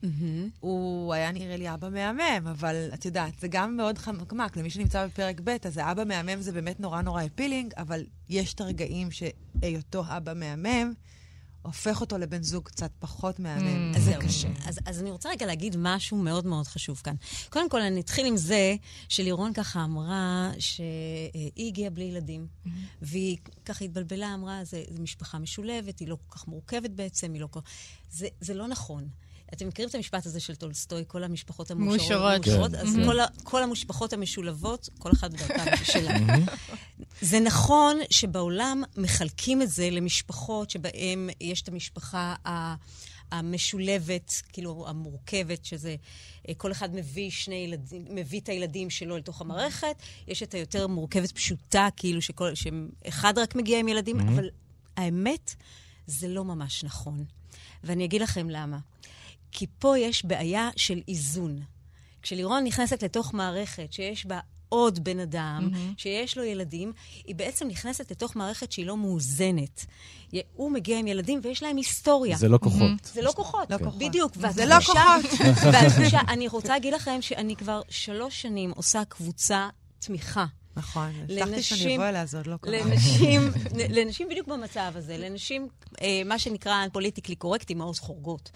הוא 0.60 1.14
היה 1.14 1.32
נראה 1.32 1.56
לי 1.56 1.74
אבא 1.74 1.88
מהמם, 1.88 2.46
אבל 2.46 2.90
את 2.94 3.04
יודעת, 3.04 3.40
זה 3.40 3.48
גם 3.48 3.76
מאוד 3.76 3.98
חמקמק. 3.98 4.56
למי 4.56 4.70
שנמצא 4.70 5.06
בפרק 5.06 5.40
ב', 5.44 5.56
אז 5.62 5.78
האבא 5.78 6.04
מהמם 6.04 6.40
זה 6.40 6.52
באמת 6.52 6.80
נורא 6.80 7.02
נורא 7.02 7.24
אפילינג, 7.26 7.72
אבל 7.76 8.04
יש 8.28 8.54
את 8.54 8.60
הרגעים 8.60 9.08
שהיותו 9.10 10.04
אבא 10.08 10.34
מהמם, 10.34 10.92
הופך 11.62 12.00
אותו 12.00 12.18
לבן 12.18 12.42
זוג 12.42 12.64
קצת 12.64 12.90
פחות 12.98 13.38
מהמם. 13.40 13.92
אז 13.96 14.04
זה. 14.04 14.14
קשה. 14.20 14.48
אז, 14.66 14.78
אז 14.86 15.00
אני 15.00 15.10
רוצה 15.10 15.30
רגע 15.30 15.46
להגיד 15.46 15.76
משהו 15.78 16.16
מאוד 16.16 16.46
מאוד 16.46 16.66
חשוב 16.66 17.00
כאן. 17.04 17.14
קודם 17.50 17.70
כל, 17.70 17.80
אני 17.80 18.00
אתחיל 18.00 18.26
עם 18.26 18.36
זה 18.36 18.74
שלירון 19.08 19.52
ככה 19.52 19.84
אמרה 19.84 20.50
שהיא 20.58 21.68
הגיעה 21.68 21.90
בלי 21.90 22.04
ילדים, 22.04 22.46
והיא 23.02 23.36
ככה 23.64 23.84
התבלבלה, 23.84 24.34
אמרה, 24.34 24.64
זו 24.64 24.76
משפחה 24.98 25.38
משולבת, 25.38 25.98
היא 25.98 26.08
לא 26.08 26.16
כל 26.28 26.38
כך 26.38 26.48
מורכבת 26.48 26.90
בעצם, 26.90 27.32
היא 27.32 27.40
לא 27.40 27.48
כל... 27.50 27.60
זה, 28.10 28.28
זה 28.40 28.54
לא 28.54 28.68
נכון. 28.68 29.08
אתם 29.52 29.68
מכירים 29.68 29.88
את 29.88 29.94
המשפט 29.94 30.26
הזה 30.26 30.40
של 30.40 30.54
טולסטוי, 30.54 31.04
כל 31.06 31.24
המשפחות 31.24 31.70
המאושרות? 31.70 32.10
מאושרות. 32.10 32.46
מאושרות? 32.46 32.72
כן, 32.72 32.78
אז 32.78 32.94
כן. 32.96 33.04
כל, 33.04 33.20
ה, 33.20 33.26
כל 33.44 33.62
המשפחות 33.62 34.12
המשולבות, 34.12 34.88
כל 34.98 35.10
אחת 35.12 35.30
בדרכה 35.30 35.76
שלה. 35.92 36.18
זה 37.20 37.40
נכון 37.40 37.96
שבעולם 38.10 38.82
מחלקים 38.96 39.62
את 39.62 39.70
זה 39.70 39.90
למשפחות 39.90 40.70
שבהן 40.70 41.30
יש 41.40 41.62
את 41.62 41.68
המשפחה 41.68 42.34
ה... 42.46 42.74
המשולבת, 43.32 44.42
כאילו 44.52 44.84
המורכבת, 44.88 45.64
שזה 45.64 45.96
אה, 46.48 46.54
כל 46.54 46.72
אחד 46.72 46.94
מביא 46.94 47.30
שני 47.30 47.54
ילדים, 47.54 48.04
מביא 48.10 48.40
את 48.40 48.48
הילדים 48.48 48.90
שלו 48.90 49.16
לתוך 49.16 49.40
המערכת. 49.40 49.96
יש 50.28 50.42
את 50.42 50.54
היותר 50.54 50.86
מורכבת 50.86 51.32
פשוטה, 51.32 51.88
כאילו 51.96 52.22
שכל, 52.22 52.50
שאחד 52.54 53.38
רק 53.38 53.54
מגיע 53.54 53.78
עם 53.78 53.88
ילדים, 53.88 54.20
mm-hmm. 54.20 54.32
אבל 54.32 54.50
האמת, 54.96 55.54
זה 56.06 56.28
לא 56.28 56.44
ממש 56.44 56.84
נכון. 56.84 57.24
ואני 57.84 58.04
אגיד 58.04 58.22
לכם 58.22 58.50
למה. 58.50 58.78
כי 59.52 59.66
פה 59.78 59.98
יש 59.98 60.24
בעיה 60.24 60.68
של 60.76 61.00
איזון. 61.08 61.60
כשלירון 62.22 62.64
נכנסת 62.64 63.02
לתוך 63.02 63.34
מערכת 63.34 63.92
שיש 63.92 64.26
בה 64.26 64.40
עוד 64.68 65.04
בן 65.04 65.18
אדם, 65.20 65.70
mm-hmm. 65.72 65.78
שיש 65.96 66.38
לו 66.38 66.44
ילדים, 66.44 66.92
היא 67.26 67.34
בעצם 67.34 67.68
נכנסת 67.68 68.10
לתוך 68.10 68.36
מערכת 68.36 68.72
שהיא 68.72 68.86
לא 68.86 68.96
מאוזנת. 68.96 69.86
הוא 70.52 70.70
מגיע 70.70 70.98
עם 70.98 71.06
ילדים 71.06 71.40
ויש 71.42 71.62
להם 71.62 71.76
היסטוריה. 71.76 72.36
זה 72.36 72.48
לא 72.48 72.58
כוחות. 72.58 73.04
זה 73.14 73.22
לא 73.22 73.32
כוחות. 73.36 73.70
לא 73.70 73.78
כוחות. 73.78 73.98
בדיוק. 73.98 74.32
זה 74.50 74.66
לא 74.66 74.80
כוחות. 74.80 75.40
והתחושה, 75.72 76.20
אני 76.28 76.48
רוצה 76.48 76.68
להגיד 76.68 76.94
לכם 76.94 77.18
שאני 77.22 77.56
כבר 77.56 77.80
שלוש 77.88 78.42
שנים 78.42 78.70
עושה 78.70 79.02
קבוצה 79.08 79.68
תמיכה. 79.98 80.46
נכון, 80.76 81.08
הבטחתי 81.22 81.62
שאני 81.62 81.80
לנשים- 81.80 82.00
אבוא 82.00 82.08
אליה, 82.08 82.26
זה 82.26 82.36
עוד 82.36 82.46
לא 82.46 82.56
קרה. 82.56 82.72
לנשים, 82.72 83.40
לנשים 83.96 84.28
בדיוק 84.28 84.48
במצב 84.48 84.92
הזה, 84.94 85.16
לנשים, 85.18 85.68
אה, 86.02 86.22
מה 86.24 86.38
שנקרא 86.38 86.84
פוליטיקלי 86.92 87.34
קורקט, 87.34 87.70
אימהות 87.70 87.98
חורגות. 87.98 88.50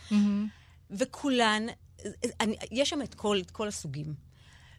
וכולן, 0.90 1.66
אני, 2.40 2.56
יש 2.70 2.90
שם 2.90 3.02
את 3.02 3.14
כל, 3.14 3.38
את 3.40 3.50
כל 3.50 3.68
הסוגים. 3.68 4.14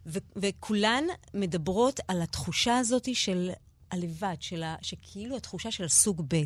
ו, 0.05 0.19
וכולן 0.35 1.03
מדברות 1.33 1.99
על 2.07 2.21
התחושה 2.21 2.77
הזאת 2.77 3.15
של 3.15 3.51
הלבד, 3.91 4.35
של 4.39 4.63
ה, 4.63 4.75
שכאילו 4.81 5.37
התחושה 5.37 5.71
של 5.71 5.83
הסוג 5.83 6.21
ב', 6.27 6.43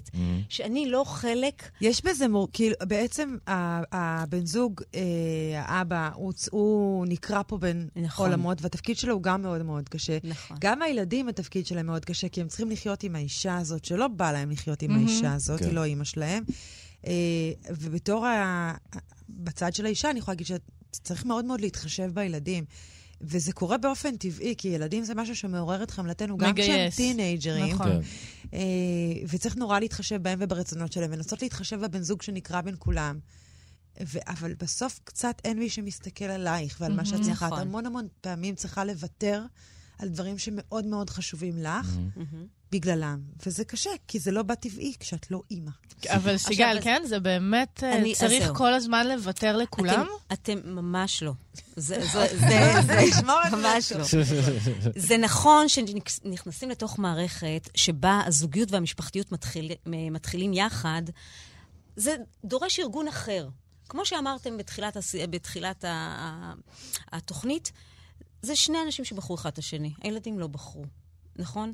שאני 0.50 0.90
לא 0.90 1.04
חלק... 1.08 1.72
יש 1.82 2.06
בזה 2.06 2.28
מור... 2.28 2.48
כאילו, 2.54 2.76
בעצם 2.84 3.38
הבן 3.48 4.46
זוג, 4.46 4.82
אה, 4.96 5.02
האבא, 5.56 6.10
הוא, 6.14 6.34
הוא 6.52 7.06
נקרע 7.10 7.42
פה 7.48 7.58
בין 7.58 7.88
נכון. 7.96 8.28
עולמות, 8.28 8.62
והתפקיד 8.62 8.98
שלו 8.98 9.14
הוא 9.14 9.24
גם 9.24 9.42
מאוד 9.42 9.64
מאוד 9.64 9.90
קשה. 9.90 10.18
נכון. 10.24 10.58
גם 10.60 10.82
הילדים, 10.82 11.28
התפקיד 11.28 11.68
שלהם 11.68 11.86
מאוד 11.86 12.06
קשה, 12.06 12.30
כי 12.30 12.42
הם 12.42 12.48
צריכים 12.48 12.72
לחיות 12.72 13.04
עם 13.04 13.16
האישה 13.16 13.58
הזאת, 13.58 13.86
שלא 13.86 14.08
בא 14.08 14.32
להם 14.32 14.52
לחיות 14.52 14.82
עם 14.82 14.92
האישה 14.96 15.34
הזאת, 15.34 15.60
כן. 15.60 15.66
היא 15.66 15.74
לא 15.74 15.84
אימא 15.84 16.04
שלהם. 16.04 16.44
אה, 17.08 17.12
ובתור 17.70 18.26
ה... 18.26 18.74
בצד 19.30 19.74
של 19.74 19.86
האישה, 19.86 20.10
אני 20.10 20.20
יכולה 20.20 20.36
להגיד 20.36 20.48
שצריך 20.92 21.26
מאוד 21.26 21.46
מאוד 21.46 21.62
להתחשב 21.62 22.12
בילדים. 22.14 22.66
וזה 23.22 23.54
קורה 23.54 23.78
באופן 23.78 24.18
טבעי, 24.18 24.56
כי 24.58 24.68
ילדים 24.68 25.04
זה 25.04 25.16
משהו 25.16 25.36
שמעורר 25.36 25.84
את 25.84 25.92
חמלתנו, 25.92 26.38
גם 26.38 26.54
כשהם. 26.56 26.90
טינג'רים. 26.90 27.74
נכון. 27.74 27.88
כן. 27.88 28.00
אה, 28.54 28.60
וצריך 29.28 29.58
נורא 29.58 29.80
להתחשב 29.80 30.24
בהם 30.24 30.40
וברצונות 30.42 30.92
שלהם, 30.92 31.12
ולנסות 31.14 31.42
להתחשב 31.42 31.80
בבן 31.80 32.02
זוג 32.02 32.22
שנקרא 32.22 32.62
בין 32.62 32.76
כולם. 32.80 33.20
ו- 34.04 34.20
אבל 34.28 34.54
בסוף 34.54 35.00
קצת 35.04 35.42
אין 35.44 35.60
מי 35.60 35.70
שמסתכל 35.70 36.26
עלייך 36.26 36.78
ועל 36.82 36.94
מה 36.94 37.06
שאת 37.06 37.22
צריכה. 37.22 37.48
את 37.48 37.52
נכון. 37.52 37.68
המון 37.68 37.86
המון 37.86 38.08
פעמים 38.22 38.56
צריכה 38.56 38.86
לוותר 38.86 39.44
על 40.00 40.10
דברים 40.10 40.38
שמאוד 40.38 40.86
מאוד 40.86 41.10
חשובים 41.10 41.58
לך, 41.58 41.98
בגללם. 42.72 43.20
וזה 43.46 43.66
קשה, 43.66 43.90
כי 44.08 44.20
זה 44.20 44.32
לא 44.32 44.44
בטבעי 44.44 44.94
כשאת 45.00 45.32
לא 45.32 45.42
אימא. 45.52 45.72
אבל 46.08 46.38
סיגל, 46.38 46.78
כן, 46.82 47.02
זה 47.06 47.20
באמת, 47.20 47.84
אה, 47.84 47.98
אני- 47.98 48.16
צריך. 48.16 48.52
כל 48.56 48.74
הזמן 48.74 49.08
לוותר 49.08 49.58
לכולם? 49.58 50.06
אתם, 50.34 50.34
אתם 50.34 50.76
ממש 50.76 51.24
לא. 51.24 51.32
זה, 51.76 51.96
זה, 52.14 52.28
זה, 52.40 52.72
זה 52.88 53.22
ממש 53.52 53.92
לא. 53.92 54.04
זה 54.96 55.18
נכון 55.18 55.70
שנכנסים 55.70 56.70
לתוך 56.70 57.00
מערכת 57.00 57.70
שבה 57.76 58.22
הזוגיות 58.26 58.72
והמשפחתיות 58.72 59.32
מתחיל, 59.32 59.72
מתחילים 59.86 60.54
יחד, 60.54 61.02
זה 61.96 62.16
דורש 62.46 62.80
ארגון 62.80 63.08
אחר. 63.08 63.48
כמו 63.90 64.06
שאמרתם 64.06 64.58
בתחילת, 64.58 64.98
הס- 64.98 65.16
בתחילת 65.30 65.84
ה- 65.84 65.90
ה- 65.90 66.54
התוכנית, 67.18 67.72
זה 68.42 68.56
שני 68.56 68.78
אנשים 68.86 69.06
שבחרו 69.06 69.36
אחד 69.36 69.50
את 69.50 69.58
השני. 69.58 69.94
הילדים 70.04 70.40
לא 70.40 70.48
בחרו, 70.48 70.86
נכון? 71.42 71.74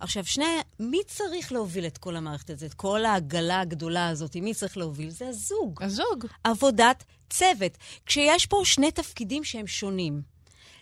עכשיו, 0.00 0.24
שני... 0.24 0.44
מי 0.80 0.98
צריך 1.06 1.52
להוביל 1.52 1.86
את 1.86 1.98
כל 1.98 2.16
המערכת 2.16 2.50
הזאת, 2.50 2.62
את 2.70 2.74
כל 2.74 3.04
העגלה 3.04 3.60
הגדולה 3.60 4.08
הזאת? 4.08 4.36
מי 4.36 4.54
צריך 4.54 4.76
להוביל? 4.76 5.10
זה 5.10 5.28
הזוג. 5.28 5.82
הזוג. 5.82 6.26
עבודת 6.44 7.04
צוות. 7.30 7.72
כשיש 8.06 8.46
פה 8.46 8.60
שני 8.64 8.90
תפקידים 8.90 9.44
שהם 9.44 9.66
שונים. 9.66 10.36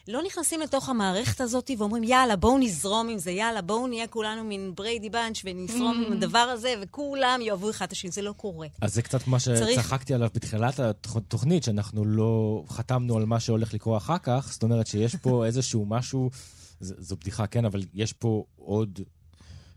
לא 0.09 0.23
נכנסים 0.27 0.61
לתוך 0.61 0.89
המערכת 0.89 1.41
הזאת 1.41 1.71
ואומרים, 1.79 2.05
יאללה, 2.05 2.37
בואו 2.37 2.59
נזרום 2.59 3.09
עם 3.09 3.19
זה, 3.19 3.31
יאללה, 3.31 3.63
בואו 3.63 3.87
נהיה 3.87 4.07
כולנו 4.07 4.45
מין 4.45 4.73
בריידי 4.75 5.11
בנץ' 5.11 5.41
ונזרום 5.45 6.05
עם 6.07 6.13
הדבר 6.13 6.39
הזה, 6.39 6.75
וכולם 6.83 7.41
יאהבו 7.43 7.71
אחד 7.71 7.87
את 7.87 7.93
השני. 7.93 8.11
זה 8.11 8.23
לא 8.23 8.33
קורה. 8.33 8.67
אז 8.81 8.95
זה 8.95 9.03
קצת 9.03 9.27
מה 9.27 9.39
צריך- 9.41 9.71
שצחקתי 9.81 10.15
עליו 10.15 10.29
בתחילת 10.35 10.81
התוכנית, 10.81 11.63
שאנחנו 11.65 12.05
לא 12.05 12.65
חתמנו 12.69 13.17
על 13.17 13.25
מה 13.25 13.41
שהולך 13.41 13.75
לקרות 13.75 13.97
אחר 14.03 14.19
כך. 14.19 14.49
זאת 14.53 14.63
אומרת 14.63 14.87
שיש 14.87 15.17
פה 15.17 15.45
איזשהו 15.47 15.87
משהו, 15.87 16.31
ז- 16.85 16.95
זו 16.99 17.17
בדיחה, 17.17 17.47
כן, 17.47 17.65
אבל 17.65 17.81
יש 17.95 18.13
פה 18.13 18.45
עוד 18.57 19.01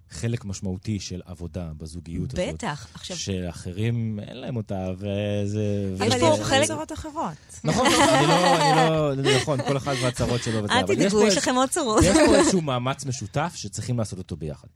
חלק 0.09 0.45
משמעותי 0.45 0.99
של 0.99 1.21
עבודה 1.25 1.71
בזוגיות 1.77 2.33
הזאת. 2.33 2.53
בטח. 2.53 2.87
עכשיו, 2.93 3.17
שאחרים 3.17 4.19
אין 4.19 4.37
להם 4.37 4.55
אותה, 4.55 4.91
וזה... 4.97 5.95
יש 5.95 6.13
וזה- 6.13 6.19
פה 6.19 6.33
יש 6.33 6.39
חלק- 6.39 6.67
צרות 6.67 6.91
אחרות. 6.91 7.37
נכון, 7.63 7.87
אני 7.87 8.27
לא, 8.27 9.13
אני 9.13 9.23
לא, 9.23 9.37
נכון, 9.41 9.59
כל 9.67 9.77
אחד 9.77 9.95
והצרות 10.01 10.43
שלו 10.43 10.63
וזה, 10.63 10.73
אל 10.73 10.83
אבל 10.83 10.91
יש 10.93 10.97
תדאגו, 10.99 11.27
יש 11.27 11.37
לכם 11.37 11.55
עוד 11.55 11.69
צרות. 11.69 12.03
יש 12.03 12.17
פה 12.27 12.35
איזשהו 12.35 12.61
מאמץ 12.61 13.05
משותף 13.05 13.53
שצריכים 13.55 13.97
לעשות 13.99 14.19
אותו 14.19 14.35
ביחד. 14.35 14.67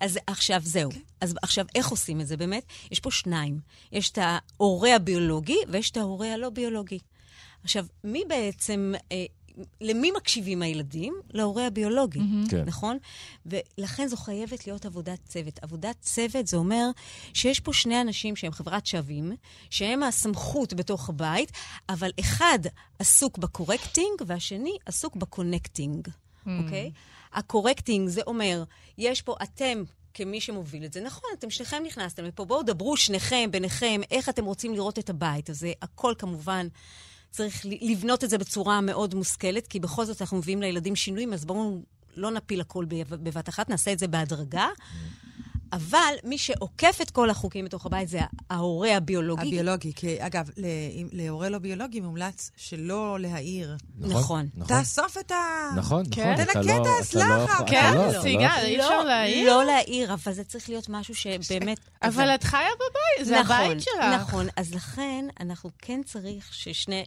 אז 0.00 0.18
עכשיו 0.26 0.60
זהו. 0.64 0.90
אז 1.20 1.34
עכשיו, 1.42 1.64
איך 1.74 1.88
עושים 1.88 2.20
את 2.20 2.26
זה 2.26 2.36
באמת? 2.36 2.62
יש 2.90 3.00
פה 3.00 3.10
שניים. 3.10 3.60
יש 3.92 4.10
את 4.10 4.18
ההורה 4.22 4.96
הביולוגי 4.96 5.56
ויש 5.68 5.90
את 5.90 5.96
ההורה 5.96 6.32
הלא 6.32 6.50
ביולוגי. 6.50 6.98
עכשיו, 7.64 7.86
מי 8.04 8.22
בעצם, 8.28 8.92
אה, 9.12 9.24
למי 9.80 10.10
מקשיבים 10.16 10.62
הילדים? 10.62 11.14
להורה 11.30 11.66
הביולוגי, 11.66 12.20
כן. 12.50 12.64
נכון? 12.64 12.98
ולכן 13.46 14.06
זו 14.06 14.16
חייבת 14.16 14.66
להיות 14.66 14.86
עבודת 14.86 15.18
צוות. 15.24 15.58
עבודת 15.62 15.96
צוות 16.00 16.46
זה 16.46 16.56
אומר 16.56 16.90
שיש 17.34 17.60
פה 17.60 17.72
שני 17.72 18.00
אנשים 18.00 18.36
שהם 18.36 18.52
חברת 18.52 18.86
שווים, 18.86 19.32
שהם 19.70 20.02
הסמכות 20.02 20.74
בתוך 20.74 21.08
הבית, 21.08 21.52
אבל 21.88 22.10
אחד 22.20 22.58
עסוק 22.98 23.38
ב 23.38 23.46
correcting 23.46 24.22
והשני 24.26 24.76
עסוק 24.86 25.16
ב 25.16 25.24
connecting, 25.24 26.08
אוקיי? 26.46 26.90
ה 27.32 27.39
correcting 27.39 28.08
זה 28.08 28.20
אומר, 28.26 28.64
יש 28.98 29.22
פה 29.22 29.36
אתם... 29.42 29.82
כמי 30.18 30.40
שמוביל 30.40 30.84
את 30.84 30.92
זה. 30.92 31.00
נכון, 31.00 31.30
אתם 31.38 31.50
שניכם 31.50 31.82
נכנסתם 31.86 32.24
לפה, 32.24 32.44
בואו 32.44 32.62
דברו 32.62 32.96
שניכם, 32.96 33.48
ביניכם, 33.50 34.00
איך 34.10 34.28
אתם 34.28 34.44
רוצים 34.44 34.74
לראות 34.74 34.98
את 34.98 35.10
הבית 35.10 35.50
הזה. 35.50 35.72
הכל 35.82 36.14
כמובן, 36.18 36.66
צריך 37.30 37.66
לבנות 37.66 38.24
את 38.24 38.30
זה 38.30 38.38
בצורה 38.38 38.80
מאוד 38.80 39.14
מושכלת, 39.14 39.66
כי 39.66 39.80
בכל 39.80 40.04
זאת 40.04 40.20
אנחנו 40.20 40.36
מביאים 40.36 40.62
לילדים 40.62 40.96
שינויים, 40.96 41.32
אז 41.32 41.44
בואו 41.44 41.82
לא 42.16 42.30
נפיל 42.30 42.60
הכל 42.60 42.84
בבת 43.08 43.48
אחת, 43.48 43.68
נעשה 43.68 43.92
את 43.92 43.98
זה 43.98 44.08
בהדרגה. 44.08 44.68
אבל 45.72 46.14
מי 46.24 46.38
שעוקף 46.38 46.98
את 47.02 47.10
כל 47.10 47.30
החוקים 47.30 47.64
בתוך 47.64 47.86
הבית 47.86 48.08
זה 48.08 48.20
ההורה 48.50 48.96
הביולוגי. 48.96 49.46
הביולוגי, 49.46 49.92
כי 49.96 50.16
אגב, 50.26 50.50
להורה 51.12 51.48
לא 51.48 51.58
ביולוגי 51.58 52.00
מומלץ 52.00 52.50
שלא 52.56 53.20
להעיר. 53.20 53.76
נכון. 53.98 54.48
תאסוף 54.68 55.18
את 55.18 55.32
ה... 55.32 55.70
נכון, 55.76 56.04
כן. 56.10 56.32
נכון. 56.32 56.42
אתה 56.42 56.52
תנקה 56.52 56.78
לא- 56.78 57.00
את 57.00 57.14
לא 57.14 57.64
כן, 57.66 57.92
לא- 57.94 58.12
לא 58.12 58.22
סיגל, 58.22 58.48
אי 58.62 58.80
אפשר 58.80 58.98
לא, 58.98 59.04
להעיר? 59.04 59.46
לא 59.46 59.64
להעיר, 59.64 60.14
אבל 60.14 60.32
זה 60.32 60.44
צריך 60.44 60.68
להיות 60.68 60.88
משהו 60.88 61.14
שבאמת... 61.14 61.78
אבל 62.02 62.34
את 62.34 62.44
חיה 62.44 62.68
בבית, 62.74 63.26
זה 63.26 63.40
נכון, 63.40 63.56
הבית 63.56 63.82
שלך. 63.82 64.04
נכון, 64.20 64.46
אז 64.56 64.74
לכן 64.74 65.24
אנחנו 65.40 65.70
כן 65.78 66.00
צריך 66.04 66.48
ששני... 66.52 67.04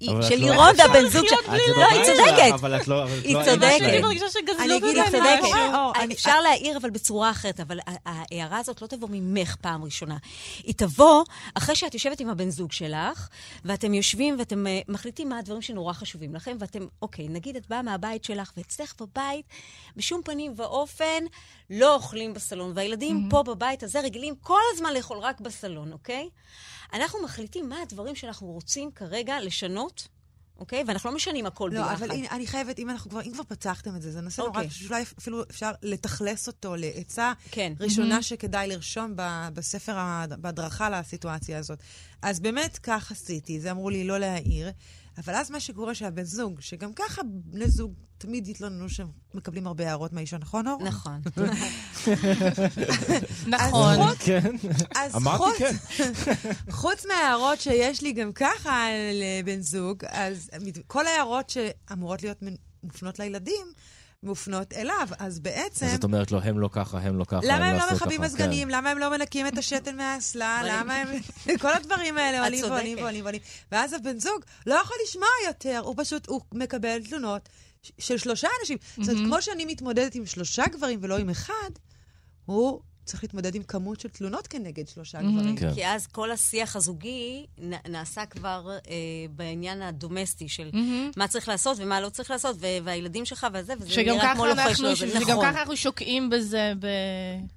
שלירון 0.00 0.74
והבן 0.78 1.08
זוג 1.08 1.26
שלה... 1.28 1.56
לא, 1.76 1.84
היא 1.90 2.04
צודקת. 2.04 2.88
לא... 2.88 3.04
היא 3.24 3.36
צודקת. 3.44 3.62
אני 3.62 3.78
שלהם. 3.78 4.02
מרגישה 4.02 4.24
שגזלו 4.30 4.64
אני 4.64 4.76
אגיד 4.76 4.96
לך, 4.96 5.06
צודקת. 5.10 6.12
אפשר 6.12 6.40
להעיר, 6.40 6.76
אבל 6.76 6.90
בצורה 6.90 7.30
אחרת. 7.30 7.60
אבל 7.60 7.79
ההערה 7.86 8.58
הזאת 8.58 8.82
לא 8.82 8.86
תבוא 8.86 9.08
ממך 9.12 9.56
פעם 9.56 9.84
ראשונה. 9.84 10.16
היא 10.62 10.74
תבוא 10.74 11.24
אחרי 11.54 11.76
שאת 11.76 11.94
יושבת 11.94 12.20
עם 12.20 12.28
הבן 12.28 12.50
זוג 12.50 12.72
שלך, 12.72 13.28
ואתם 13.64 13.94
יושבים 13.94 14.36
ואתם 14.38 14.66
אה, 14.66 14.80
מחליטים 14.88 15.28
מה 15.28 15.38
הדברים 15.38 15.62
שנורא 15.62 15.92
חשובים 15.92 16.34
לכם, 16.34 16.56
ואתם, 16.60 16.86
אוקיי, 17.02 17.28
נגיד 17.28 17.56
את 17.56 17.68
באה 17.68 17.82
מהבית 17.82 18.24
שלך, 18.24 18.52
ואצלך 18.56 18.94
בבית, 19.00 19.46
בשום 19.96 20.22
פנים 20.24 20.52
ואופן 20.56 21.24
לא 21.70 21.94
אוכלים 21.94 22.34
בסלון, 22.34 22.72
והילדים 22.74 23.28
פה 23.30 23.42
בבית 23.42 23.82
הזה 23.82 24.00
רגילים 24.00 24.34
כל 24.40 24.60
הזמן 24.74 24.94
לאכול 24.94 25.18
רק 25.18 25.40
בסלון, 25.40 25.92
אוקיי? 25.92 26.28
אנחנו 26.92 27.22
מחליטים 27.22 27.68
מה 27.68 27.82
הדברים 27.82 28.14
שאנחנו 28.14 28.46
רוצים 28.46 28.90
כרגע 28.90 29.40
לשנות. 29.40 30.08
אוקיי? 30.60 30.84
ואנחנו 30.86 31.10
לא 31.10 31.16
משנים 31.16 31.46
הכל 31.46 31.70
לא, 31.72 31.80
ביחד. 31.82 32.02
אבל 32.02 32.10
הנה, 32.10 32.28
אני 32.30 32.46
חייבת, 32.46 32.78
אם 32.78 32.90
אנחנו 32.90 33.10
כבר, 33.10 33.20
אם 33.22 33.32
כבר 33.32 33.44
פתחתם 33.44 33.96
את 33.96 34.02
זה, 34.02 34.12
זה 34.12 34.20
נושא 34.20 34.40
נורא, 34.40 34.50
אוקיי. 34.50 34.70
שאולי 34.70 35.04
אפילו 35.18 35.42
אפשר 35.42 35.70
לתכלס 35.82 36.46
אותו 36.46 36.76
לעצה 36.76 37.32
כן. 37.50 37.72
ראשונה 37.80 38.22
שכדאי 38.22 38.68
לרשום 38.68 39.12
ב- 39.16 39.48
בספר, 39.54 39.96
בהדרכה 40.38 40.90
לסיטואציה 40.90 41.58
הזאת. 41.58 41.78
אז 42.22 42.40
באמת 42.40 42.78
כך 42.78 43.10
עשיתי, 43.12 43.60
זה 43.60 43.70
אמרו 43.70 43.90
לי 43.90 44.04
לא 44.04 44.18
להעיר, 44.18 44.70
אבל 45.24 45.34
אז 45.34 45.50
מה 45.50 45.60
שקורה 45.60 45.94
שהבן 45.94 46.24
זוג, 46.24 46.60
שגם 46.60 46.92
ככה 46.92 47.22
בני 47.24 47.68
זוג 47.68 47.94
תמיד 48.18 48.48
יתלוננו 48.48 48.88
שהם 48.88 49.08
מקבלים 49.34 49.66
הרבה 49.66 49.88
הערות 49.88 50.12
מהאישה, 50.12 50.38
נכון, 50.38 50.68
אור? 50.68 50.82
נכון. 50.82 51.20
נכון. 53.56 54.14
כן. 54.18 54.50
אז 54.96 55.16
אמרתי 55.16 55.58
כן. 55.58 56.12
חוץ 56.70 57.06
מההערות 57.06 57.60
שיש 57.60 58.02
לי 58.02 58.12
גם 58.12 58.32
ככה 58.32 58.86
לבן 59.12 59.60
זוג, 59.60 60.04
אז 60.08 60.50
כל 60.86 61.06
ההערות 61.06 61.50
שאמורות 61.50 62.22
להיות 62.22 62.42
מופנות 62.82 63.18
לילדים, 63.18 63.66
מופנות 64.22 64.72
אליו. 64.72 65.08
אז 65.18 65.38
בעצם... 65.38 65.86
אז 65.86 65.94
את 65.94 66.04
אומרת 66.04 66.32
לו, 66.32 66.40
הם 66.40 66.58
לא 66.58 66.68
ככה, 66.72 66.98
הם 66.98 67.18
לא 67.18 67.24
ככה, 67.24 67.40
למה 67.42 67.66
הם 67.66 67.76
לא 67.76 67.92
מכבים 67.92 68.18
ככה." 68.18 68.26
מזגנים? 68.26 68.68
למה 68.68 68.90
הם 68.90 68.98
לא 68.98 69.10
מנקים 69.10 69.46
את 69.46 69.58
השתן 69.58 69.96
מהאסלה? 69.96 70.60
למה 70.70 70.94
הם... 70.94 71.08
כל 71.62 71.72
הדברים 71.72 72.18
האלה 72.18 72.44
עולים 72.44 72.64
ועולים. 72.64 72.98
ועולים 72.98 73.22
ועולים. 73.24 73.40
ואז 73.72 73.92
הבן 73.92 74.18
זוג 74.18 74.44
לא 74.66 74.74
יכול 74.74 74.96
לשמוע 75.04 75.28
יותר, 75.46 75.80
הוא 75.84 75.94
פשוט, 75.96 76.26
הוא 76.26 76.40
מקבל 76.54 77.02
תלונות 77.02 77.48
של 77.98 78.18
שלושה 78.18 78.48
אנשים. 78.60 78.78
זאת 78.98 79.08
אומרת, 79.08 79.26
כמו 79.26 79.42
שאני 79.42 79.64
מתמודדת 79.64 80.14
עם 80.14 80.26
שלושה 80.26 80.64
גברים 80.72 80.98
ולא 81.02 81.18
עם 81.18 81.30
אחד, 81.30 81.70
הוא 82.46 82.80
צריך 83.04 83.24
להתמודד 83.24 83.54
עם 83.54 83.62
כמות 83.62 84.00
של 84.00 84.08
תלונות 84.08 84.46
כנגד 84.46 84.88
שלושה 84.88 85.18
גברים. 85.22 85.56
כן. 85.56 85.74
כי 85.74 85.86
אז 85.86 86.06
כל 86.06 86.30
השיח 86.32 86.76
הזוגי 86.76 87.46
נעשה 87.88 88.26
כבר 88.26 88.68
אה, 88.88 88.94
בעניין 89.36 89.82
הדומסטי 89.82 90.48
של 90.48 90.70
מה 91.16 91.28
צריך 91.28 91.48
לעשות 91.48 91.78
ומה 91.80 92.00
לא 92.00 92.08
צריך 92.08 92.30
לעשות, 92.30 92.56
ו- 92.60 92.66
והילדים 92.84 93.24
שלך 93.24 93.46
וזה, 93.54 93.72
וזה 93.80 94.02
נראה 94.02 94.34
כמו 94.34 94.42
ככה 94.42 94.48
לוחש 94.48 94.66
אנחנו, 94.68 94.84
לאוזן. 94.84 95.08
שגם 95.08 95.20
נכון. 95.20 95.46
ככה 95.46 95.60
אנחנו 95.60 95.76
שוקעים 95.76 96.30
בזה 96.30 96.72
ב... 96.80 96.86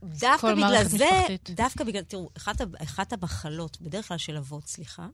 דווקא 0.03 0.37
כל 0.37 0.53
בגלל 0.53 0.63
מערכת 0.71 0.89
זה, 0.89 1.05
משפחתית. 1.17 1.49
דווקא 1.55 1.83
בגלל, 1.83 2.01
תראו, 2.03 2.29
אחת, 2.37 2.55
אחת 2.83 3.13
המחלות, 3.13 3.77
בדרך 3.81 4.07
כלל 4.07 4.17
של 4.17 4.37
אבות, 4.37 4.67
סליחה, 4.67 5.07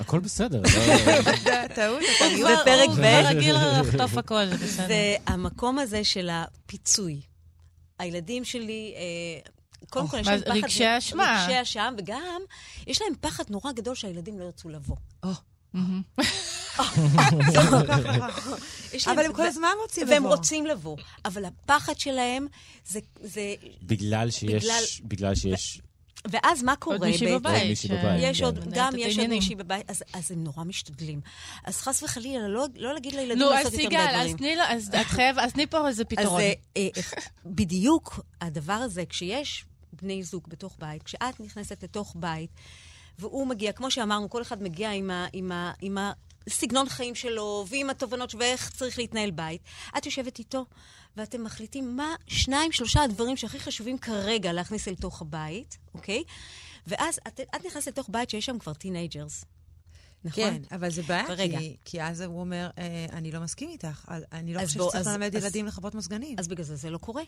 הכל 0.00 0.20
בסדר. 0.20 0.62
לא- 0.64 0.68
זה 1.44 1.66
טעות, 1.74 2.00
אתה 2.16 2.24
בפרק 2.24 2.32
מיוחד. 2.32 2.68
הוא 2.86 2.94
ב'. 2.94 2.94
כבר 2.94 3.28
רגיל 3.28 3.54
לחטוף 3.80 4.18
הכל, 4.18 4.46
זה 4.46 4.56
בסדר. 4.56 4.86
זה 4.86 5.16
המקום 5.26 5.78
הזה 5.78 6.04
של 6.04 6.28
הפיצוי. 6.32 7.20
הילדים 8.00 8.44
שלי, 8.44 8.94
אה, 8.96 9.50
קודם 9.90 10.08
כל 10.08 10.16
יש 10.20 10.26
להם 10.26 10.40
פחד... 10.40 10.50
רגשי 10.50 10.98
אשמה. 10.98 11.44
רגשי 11.48 11.62
אשם, 11.62 11.94
וגם 11.98 12.40
יש 12.86 13.02
להם 13.02 13.12
פחד 13.20 13.44
נורא 13.50 13.72
גדול 13.72 13.94
שהילדים 13.94 14.38
לא 14.38 14.44
ירצו 14.44 14.68
לבוא. 14.68 14.96
להם- 18.92 19.08
אבל 19.08 19.24
הם 19.24 19.32
כל 19.32 19.46
הזמן 19.46 19.68
רוצים 19.82 20.08
והם 20.08 20.22
לבוא. 20.24 20.36
רוצים 20.36 20.66
לבוא. 20.66 20.96
אבל 21.24 21.44
הפחד 21.44 21.98
שלהם 22.00 22.46
זה... 22.86 23.00
זה 23.20 23.54
בגלל 23.82 24.30
שיש, 24.30 25.00
בגלל 25.04 25.34
שיש 25.34 25.80
ואז 26.30 26.62
מה 26.62 26.76
קורה 26.76 26.96
עוד 26.96 27.06
מישהי? 27.06 27.38
בבית. 27.38 27.54
עוד 27.60 27.68
מישהי 27.68 27.88
ש- 27.88 27.92
בבית. 27.92 28.20
יש 28.22 28.38
כן. 28.38 28.44
עוד, 28.44 28.58
גם 28.74 28.92
יש 28.98 29.18
עוד. 29.18 29.26
מישהי 29.28 29.54
בבית, 29.54 29.90
אז, 29.90 30.02
אז 30.12 30.30
הם 30.30 30.44
נורא 30.44 30.64
משתדלים. 30.64 31.20
אז 31.64 31.76
חס 31.76 32.02
וחלילה, 32.02 32.48
לא, 32.48 32.66
לא 32.76 32.94
להגיד 32.94 33.12
לילדים 33.14 33.38
נו, 33.38 33.46
אז 33.46 33.52
לעשות 33.64 33.72
יותר 33.72 33.86
מדי 33.86 33.96
סיגל, 33.96 34.14
אז 34.14 34.20
דברים. 34.20 34.36
תני 34.36 34.56
לו, 34.56 34.62
אז 34.62 34.90
את 35.00 35.06
חייבת, 35.06 35.42
אז 35.42 35.52
תני 35.52 35.66
פה 35.66 35.88
איזה 35.88 36.02
אז 36.02 36.08
פתרון. 36.08 36.40
אה, 36.40 36.52
אה, 36.76 36.88
בדיוק 37.46 38.20
הדבר 38.40 38.72
הזה, 38.72 39.04
כשיש 39.08 39.64
בני 39.92 40.22
זוג 40.22 40.42
בתוך 40.48 40.76
בית, 40.78 41.02
כשאת 41.02 41.40
נכנסת 41.40 41.82
לתוך 41.82 42.16
בית, 42.18 42.50
והוא 43.18 43.46
מגיע, 43.46 43.72
כמו 43.72 43.90
שאמרנו, 43.90 44.30
כל 44.30 44.42
אחד 44.42 44.62
מגיע 44.62 44.90
עם, 44.90 45.10
ה, 45.10 45.26
עם, 45.32 45.52
ה, 45.52 45.72
עם 45.80 45.98
הסגנון 46.46 46.88
חיים 46.88 47.14
שלו, 47.14 47.64
ועם 47.68 47.90
התובנות 47.90 48.34
ואיך 48.34 48.70
צריך 48.70 48.98
להתנהל 48.98 49.30
בית. 49.30 49.62
את 49.98 50.06
יושבת 50.06 50.38
איתו, 50.38 50.66
ואתם 51.16 51.44
מחליטים 51.44 51.96
מה 51.96 52.14
שניים, 52.26 52.72
שלושה 52.72 53.02
הדברים 53.02 53.36
שהכי 53.36 53.60
חשובים 53.60 53.98
כרגע 53.98 54.52
להכניס 54.52 54.88
אל 54.88 54.94
תוך 54.94 55.22
הבית, 55.22 55.78
אוקיי? 55.94 56.24
ואז 56.86 57.20
את, 57.28 57.40
את 57.56 57.66
נכנסת 57.66 57.88
לתוך 57.88 58.08
בית 58.12 58.30
שיש 58.30 58.46
שם 58.46 58.58
כבר 58.58 58.74
teenagers. 58.74 59.44
נכון? 60.24 60.44
כן, 60.44 60.62
אבל 60.76 60.90
זה 60.90 61.02
בעיה. 61.02 61.58
כי, 61.58 61.76
כי 61.84 62.02
אז 62.02 62.20
הוא 62.20 62.40
אומר, 62.40 62.70
אה, 62.78 63.06
אני 63.12 63.32
לא 63.32 63.40
מסכים 63.40 63.68
איתך, 63.68 64.12
אני 64.32 64.54
לא 64.54 64.60
אז 64.60 64.66
חושב 64.66 64.78
בוא, 64.80 64.90
שצריך 64.90 65.06
ללמד 65.06 65.34
ילדים 65.34 65.66
לכבות 65.66 65.94
מזגנים. 65.94 66.38
אז 66.38 66.48
בגלל 66.48 66.64
זה 66.64 66.76
זה 66.76 66.90
לא 66.90 66.98
קורה. 66.98 67.22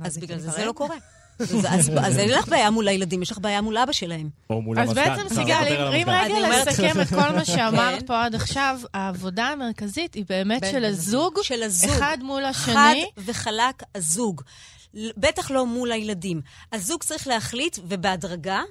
אז 0.00 0.18
בגלל 0.18 0.38
זה? 0.38 0.50
זה 0.50 0.64
לא 0.64 0.72
קורה. 0.72 0.96
אז, 1.38 1.54
אז, 1.68 1.90
אז 2.02 2.18
אין 2.18 2.28
לך 2.30 2.48
בעיה 2.48 2.70
מול 2.70 2.88
הילדים, 2.88 3.22
יש 3.22 3.30
לך 3.30 3.38
בעיה 3.38 3.60
מול 3.60 3.76
אבא 3.78 3.92
שלהם. 3.92 4.28
או 4.50 4.62
מול 4.62 4.80
אז 4.80 4.88
המזגן. 4.88 5.04
בעצם, 5.10 5.26
אפשר 5.26 5.34
סיגל, 5.34 5.92
אם 6.02 6.08
רגע 6.10 6.48
לסכם 6.48 7.00
את 7.00 7.08
כל 7.08 7.32
מה 7.34 7.44
שאמרת 7.54 8.00
כן. 8.00 8.06
פה 8.06 8.24
עד 8.24 8.34
עכשיו, 8.34 8.80
העבודה 8.94 9.44
המרכזית 9.44 10.14
היא 10.14 10.24
באמת 10.28 10.62
של 10.70 10.84
הזוג, 10.84 11.38
של 11.42 11.62
הזוג. 11.62 11.90
אחד 11.90 12.18
מול 12.22 12.52
חד 12.52 12.72
השני. 12.72 13.06
וחלק 13.18 13.82
הזוג. 13.94 14.42
בטח 15.16 15.50
לא 15.50 15.66
מול 15.66 15.92
הילדים. 15.92 16.40
הזוג 16.72 17.02
צריך 17.02 17.26
להחליט, 17.26 17.78
ובהדרגה, 17.88 18.62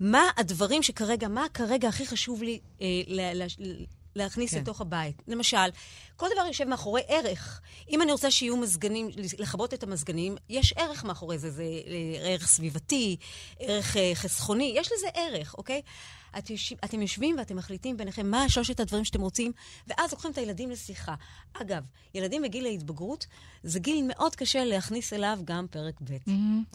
מה 0.00 0.22
הדברים 0.36 0.82
שכרגע, 0.82 1.28
מה 1.28 1.44
כרגע 1.54 1.88
הכי 1.88 2.06
חשוב 2.06 2.42
לי 2.42 2.58
אה, 2.82 2.86
ל- 3.08 3.42
ל- 3.42 3.84
להכניס 4.18 4.54
כן. 4.54 4.60
לתוך 4.60 4.80
הבית. 4.80 5.22
למשל, 5.28 5.70
כל 6.16 6.26
דבר 6.32 6.46
יושב 6.46 6.64
מאחורי 6.64 7.02
ערך. 7.08 7.60
אם 7.90 8.02
אני 8.02 8.12
רוצה 8.12 8.30
שיהיו 8.30 8.56
מזגנים, 8.56 9.08
לכבות 9.38 9.74
את 9.74 9.82
המזגנים, 9.82 10.36
יש 10.48 10.72
ערך 10.76 11.04
מאחורי 11.04 11.38
זה. 11.38 11.50
זה 11.50 11.62
אה, 11.62 12.30
ערך 12.30 12.46
סביבתי, 12.46 13.16
ערך 13.60 13.96
אה, 13.96 14.10
חסכוני, 14.14 14.72
יש 14.76 14.92
לזה 14.92 15.08
ערך, 15.14 15.54
אוקיי? 15.58 15.82
את 16.38 16.50
יוש... 16.50 16.72
אתם 16.84 17.02
יושבים 17.02 17.36
ואתם 17.38 17.56
מחליטים 17.56 17.96
ביניכם 17.96 18.30
מה 18.30 18.48
שלושת 18.48 18.80
הדברים 18.80 19.04
שאתם 19.04 19.20
רוצים, 19.20 19.52
ואז 19.86 20.12
לוקחים 20.12 20.30
את 20.30 20.38
הילדים 20.38 20.70
לשיחה. 20.70 21.14
אגב, 21.62 21.82
ילדים 22.14 22.42
בגיל 22.42 22.66
ההתבגרות, 22.66 23.26
זה 23.62 23.78
גיל 23.78 24.04
מאוד 24.08 24.36
קשה 24.36 24.64
להכניס 24.64 25.12
אליו 25.12 25.38
גם 25.44 25.66
פרק 25.70 25.94
ב', 26.00 26.16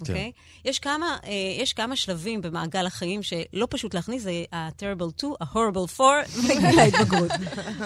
אוקיי? 0.02 0.32
יש, 0.66 0.80
כמה, 0.80 1.18
אה, 1.24 1.32
יש 1.62 1.74
כמה 1.74 1.96
שלבים 1.96 2.42
במעגל 2.42 2.86
החיים 2.86 3.24
שלא 3.24 3.68
פשוט 3.70 3.94
להכניס, 3.94 4.24
זה 4.24 4.44
ה-terrible 4.52 5.18
2, 5.18 5.34
ה-horrible 5.42 6.02
4 6.02 6.22
וגיל 6.44 6.80
ההתבגרות, 6.84 7.32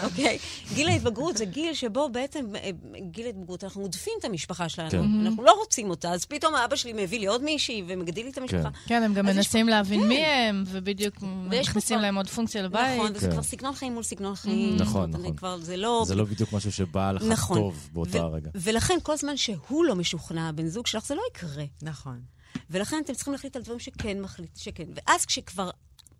אוקיי? 0.03 0.38
גיל 0.73 0.89
ההתבגרות 0.89 1.38
זה 1.38 1.45
גיל 1.45 1.73
שבו 1.73 2.10
בעצם, 2.10 2.56
אה, 2.56 2.69
גיל 3.12 3.25
ההתבגרות, 3.25 3.63
אנחנו 3.63 3.82
עודפים 3.82 4.13
את 4.19 4.25
המשפחה 4.25 4.69
שלנו, 4.69 4.89
כן. 4.89 5.25
אנחנו 5.25 5.43
לא 5.43 5.51
רוצים 5.51 5.89
אותה, 5.89 6.12
אז 6.12 6.25
פתאום 6.25 6.56
אבא 6.56 6.75
שלי 6.75 6.93
מביא 6.93 7.19
לי 7.19 7.27
עוד 7.27 7.43
מישהי 7.43 7.84
ומגדיל 7.88 8.25
לי 8.25 8.32
את 8.32 8.38
המשפחה. 8.38 8.69
כן, 8.88 9.03
הם 9.03 9.13
גם 9.13 9.25
מנסים 9.25 9.67
להבין 9.67 10.01
כן. 10.01 10.08
מי 10.08 10.25
הם, 10.25 10.63
ובדיוק 10.67 11.15
מכניסים 11.62 12.00
להם 12.00 12.17
עוד 12.17 12.28
פונקציה 12.30 12.62
לבית. 12.62 13.00
נכון, 13.00 13.12
וזה 13.15 13.28
כן. 13.28 13.32
כבר 13.32 13.43
סגנון 13.43 13.74
חיים 13.74 13.93
מול 13.93 14.04
סגנון 14.04 14.36
חיים. 14.36 14.76
נכון, 14.76 15.12
נכון. 15.12 15.62
זה 15.62 15.78
לא... 15.78 16.04
זה 16.08 16.15
לא 16.15 16.24
בדיוק 16.24 16.54
משהו 16.54 16.72
שבא 16.72 17.12
לך 17.12 17.24
נכון. 17.24 17.58
טוב 17.58 17.89
באותו 17.93 18.17
הרגע. 18.17 18.50
ולכן, 18.56 18.98
כל 19.04 19.17
זמן 19.17 19.38
שהוא 19.38 19.86
לא 19.86 19.96
משוכנע, 19.96 20.50
הבן 20.50 20.67
זוג 20.67 20.88
שלך, 20.88 21.06
זה 21.06 21.15
לא 21.15 21.22
יקרה. 21.32 21.65
נכון. 21.82 22.22
ולכן 22.70 22.98
אתם 23.06 23.13
צריכים 23.13 23.34
להחליט 23.34 23.56
על 23.56 23.62
דברים 23.62 23.80
שכן 23.80 24.22
מחליט, 24.22 24.58
שכן. 24.58 24.86
ואז 24.96 25.26
כשכבר 25.26 25.70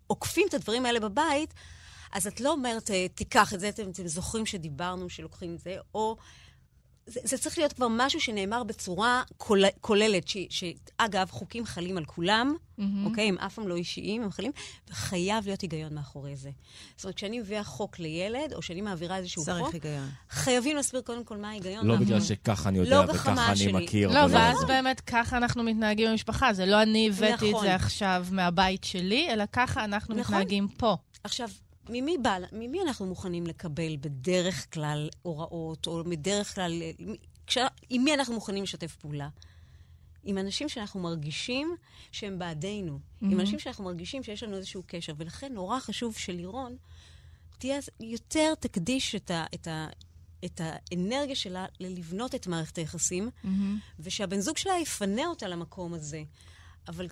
עוקפים 0.06 0.46
את 0.48 0.54
הדברים 0.54 0.86
האלה 0.86 1.00
בבית, 1.00 1.54
אז 2.12 2.26
את 2.26 2.40
לא 2.40 2.52
אומרת, 2.52 2.90
אה, 2.90 3.06
תיקח 3.14 3.54
את 3.54 3.60
זה, 3.60 3.68
אתם, 3.68 3.90
אתם 3.90 4.06
זוכרים 4.06 4.46
שדיברנו 4.46 5.10
שלוקחים 5.10 5.54
את 5.54 5.60
זה, 5.60 5.76
או 5.94 6.16
זה, 7.08 7.20
זה 7.24 7.38
צריך 7.38 7.58
להיות 7.58 7.72
כבר 7.72 7.86
משהו 7.90 8.20
שנאמר 8.20 8.62
בצורה 8.62 9.22
כולל, 9.36 9.68
כוללת, 9.80 10.28
ש, 10.28 10.36
שאגב, 10.50 11.30
חוקים 11.30 11.64
חלים 11.64 11.96
על 11.96 12.04
כולם, 12.04 12.54
mm-hmm. 12.54 12.82
אוקיי? 13.04 13.28
הם 13.28 13.38
אף 13.38 13.54
פעם 13.54 13.68
לא 13.68 13.76
אישיים, 13.76 14.22
הם 14.22 14.30
חלים, 14.30 14.52
וחייב 14.90 15.46
להיות 15.46 15.60
היגיון 15.60 15.94
מאחורי 15.94 16.36
זה. 16.36 16.50
זאת 16.96 17.04
אומרת, 17.04 17.14
כשאני 17.16 17.38
מביאה 17.40 17.64
חוק 17.64 17.98
לילד, 17.98 18.52
או 18.54 18.62
שאני 18.62 18.80
מעבירה 18.80 19.16
איזשהו 19.16 19.44
צריך 19.44 19.64
חוק, 19.64 19.74
היגיון. 19.74 20.08
חייבים 20.30 20.76
להסביר 20.76 21.00
קודם 21.00 21.24
כל 21.24 21.36
מה 21.36 21.48
ההיגיון. 21.48 21.86
לא 21.86 21.96
בגלל 21.96 22.20
שככה 22.20 22.68
אני 22.68 22.78
יודע 22.78 22.90
לא 23.06 23.12
וככה 23.12 23.48
אני 23.48 23.56
שלי. 23.56 23.72
מכיר. 23.72 24.08
לא, 24.08 24.18
ולא- 24.18 24.34
ואז 24.38 24.64
באמת 24.64 25.00
ככה 25.00 25.36
אנחנו 25.36 25.62
מתנהגים 25.62 26.10
במשפחה. 26.10 26.52
זה 26.52 26.66
לא 26.66 26.82
אני 26.82 27.08
הבאתי 27.08 27.50
את 27.50 27.54
נכון. 27.54 27.66
זה 27.66 27.74
עכשיו 27.74 28.26
מהבית 28.30 28.84
שלי, 28.84 29.28
אלא 29.30 29.44
ככה 29.52 29.84
אנחנו 29.84 30.14
נכון. 30.14 30.34
מתנהגים 30.34 30.68
פה. 30.68 30.96
עכשיו, 31.24 31.48
ממי, 31.88 32.18
בא, 32.18 32.38
ממי 32.52 32.82
אנחנו 32.82 33.06
מוכנים 33.06 33.46
לקבל 33.46 33.96
בדרך 33.96 34.74
כלל 34.74 35.08
הוראות, 35.22 35.86
או 35.86 36.04
בדרך 36.04 36.54
כלל... 36.54 36.82
כש, 37.46 37.58
עם 37.90 38.04
מי 38.04 38.14
אנחנו 38.14 38.34
מוכנים 38.34 38.62
לשתף 38.62 38.96
פעולה? 38.96 39.28
עם 40.24 40.38
אנשים 40.38 40.68
שאנחנו 40.68 41.00
מרגישים 41.00 41.76
שהם 42.12 42.38
בעדינו. 42.38 42.98
Mm-hmm. 42.98 43.26
עם 43.30 43.40
אנשים 43.40 43.58
שאנחנו 43.58 43.84
מרגישים 43.84 44.22
שיש 44.22 44.42
לנו 44.42 44.56
איזשהו 44.56 44.82
קשר. 44.86 45.12
ולכן 45.16 45.52
נורא 45.52 45.80
חשוב 45.80 46.16
שלירון 46.16 46.76
תהיה 47.58 47.78
יותר 48.00 48.54
תקדיש 48.60 49.14
את, 49.14 49.30
ה, 49.30 49.44
את, 49.54 49.66
ה, 49.66 49.88
את 50.44 50.60
האנרגיה 50.64 51.36
שלה 51.36 51.66
ללבנות 51.80 52.34
את 52.34 52.46
מערכת 52.46 52.78
היחסים, 52.78 53.30
ושהבן 54.00 54.40
זוג 54.40 54.56
שלה 54.56 54.72
יפנה 54.82 55.26
אותה 55.26 55.48
למקום 55.48 55.94
הזה. 55.94 56.22
אבל 56.88 57.06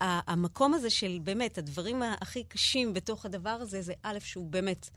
המקום 0.00 0.74
הזה 0.74 0.90
של 0.90 1.18
באמת, 1.24 1.58
הדברים 1.58 2.02
הכי 2.20 2.44
קשים 2.44 2.94
בתוך 2.94 3.26
הדבר 3.26 3.50
הזה, 3.50 3.82
זה 3.82 3.92
א', 4.02 4.18
שהוא 4.20 4.50
באמת 4.50 4.90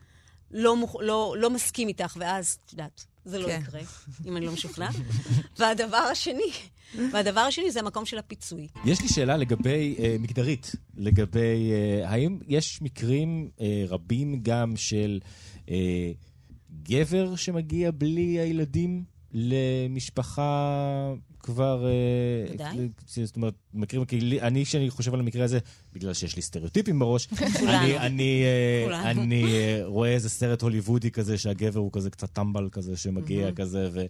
לא, 0.52 0.76
מוכ... 0.78 0.96
לא, 1.02 1.36
לא 1.39 1.50
מסכים 1.50 1.88
איתך, 1.88 2.17
ואז, 2.19 2.58
את 2.65 2.72
יודעת, 2.72 3.06
זה 3.26 3.39
לא 3.39 3.48
כן. 3.48 3.60
יקרה, 3.62 3.82
אם 4.26 4.38
אני 4.38 4.46
לא 4.46 4.52
משוכנע. 4.52 4.89
והדבר 5.60 5.98
השני, 5.98 6.52
והדבר 7.12 7.39
השני 7.39 7.72
זה 7.72 7.80
המקום 7.80 8.06
של 8.06 8.17
הפיצוי. 8.17 8.67
יש 8.86 9.02
לי 9.02 9.08
שאלה 9.08 9.38
לגבי, 9.38 9.96
אה, 10.00 10.15
מגדרית, 10.19 10.72
לגבי, 10.98 11.72
אה, 11.72 12.10
האם 12.10 12.39
יש 12.48 12.82
מקרים 12.82 13.50
אה, 13.62 13.84
רבים 13.88 14.39
גם 14.43 14.76
של 14.76 15.19
אה, 15.69 16.12
גבר 16.84 17.36
שמגיע 17.36 17.91
בלי 17.91 18.39
הילדים 18.39 19.04
למשפחה 19.34 21.13
כבר... 21.43 21.86
אה, 21.86 22.53
ודאי. 22.53 22.77
ל- 22.77 23.25
זאת 23.25 23.36
אומרת, 23.36 23.53
מקרים, 23.73 24.06
כי 24.06 24.39
אני, 24.41 24.65
כשאני 24.65 24.89
חושב 24.89 25.13
על 25.13 25.19
המקרה 25.19 25.43
הזה, 25.43 25.60
בגלל 25.93 26.13
שיש 26.13 26.36
לי 26.36 26.41
סטריאוטיפים 26.41 26.99
בראש, 26.99 27.27
אני, 27.67 27.97
אני, 27.97 28.43
אה. 28.93 29.12
אני 29.12 29.43
אה, 29.43 29.82
רואה 29.86 30.10
איזה 30.13 30.29
סרט 30.29 30.62
הוליוודי 30.62 31.12
כזה, 31.12 31.38
שהגבר 31.38 31.79
הוא 31.79 31.89
כזה 31.93 32.10
קצת 32.10 32.29
טמבל 32.34 32.69
כזה 32.71 32.97
שמגיע 32.97 33.51
כזה, 33.51 33.89
ו... 33.93 34.06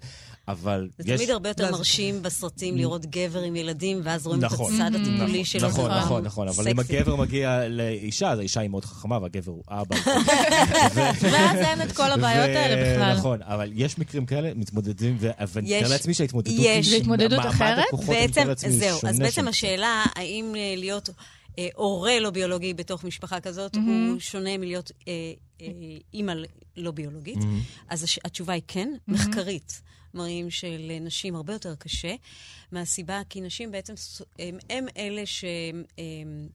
אבל 0.47 0.89
זה 0.97 1.13
יש... 1.13 1.19
תמיד 1.19 1.29
הרבה 1.29 1.49
יותר 1.49 1.65
זה- 1.65 1.71
מרשים 1.71 2.21
בסרטים 2.21 2.77
לראות 2.77 3.05
גבר 3.05 3.41
עם 3.41 3.55
ילדים, 3.55 4.01
ואז 4.03 4.27
רואים 4.27 4.41
נכון. 4.41 4.73
את 4.75 4.79
הצד 4.89 4.95
הטיפולי 4.95 5.41
נכון, 5.41 5.45
שלו. 5.45 5.67
נכון, 5.69 5.91
זה 5.91 5.99
נכון, 5.99 6.23
נכון, 6.23 6.47
אבל 6.47 6.67
אם. 6.67 6.79
הגבר 6.79 7.15
מגיע 7.15 7.67
לאישה, 7.67 8.29
אז 8.31 8.39
האישה 8.39 8.59
היא 8.61 8.69
מאוד 8.69 8.85
חכמה 8.85 9.17
והגבר 9.21 9.51
הוא 9.51 9.63
אבא. 9.69 9.95
ואז 11.21 11.57
אין 11.59 11.81
את 11.81 11.91
כל 11.91 12.11
הבעיות 12.11 12.55
האלה 12.55 12.93
בכלל. 12.93 13.17
נכון, 13.17 13.39
אבל 13.41 13.71
יש 13.73 13.97
מקרים 13.99 14.25
כאלה, 14.25 14.51
מתמודדים, 14.55 15.17
ואני 15.19 15.37
מתאר 15.77 15.89
לעצמי 15.89 16.13
שההתמודדות 16.13 16.55
יש. 16.59 16.93
זה 17.29 17.35
התמודדות 17.35 17.59
מעמד 17.59 17.77
אחרת? 17.79 18.07
בעצם, 18.07 18.49
זהו, 18.69 18.99
אז 19.07 19.19
בעצם. 19.19 19.47
השאלה, 19.47 20.03
האם 20.15 20.55
אה, 20.55 20.73
להיות 20.77 21.09
אה, 21.59 21.67
הורה 21.75 22.19
לא 22.19 22.29
ביולוגי 22.29 22.73
בתוך 22.73 23.03
משפחה 23.03 23.39
כזאת, 23.39 23.75
הוא 23.75 24.19
שונה 24.19 24.57
מלהיות 24.57 24.91
אה, 25.07 25.13
אימא 26.13 26.33
לא 26.77 26.91
ביולוגית? 26.91 27.39
אז 27.89 28.03
הש- 28.03 28.19
התשובה 28.25 28.53
היא 28.53 28.61
כן, 28.67 28.93
מחקרית. 29.07 29.81
מראים 30.13 30.49
שלנשים 30.49 31.35
הרבה 31.35 31.53
יותר 31.53 31.75
קשה, 31.75 32.15
מהסיבה 32.71 33.21
כי 33.29 33.41
נשים 33.41 33.71
בעצם, 33.71 33.93
הם, 34.39 34.57
הם 34.69 34.85
אלה 34.97 35.25
ש... 35.25 35.43
הם, 35.97 36.47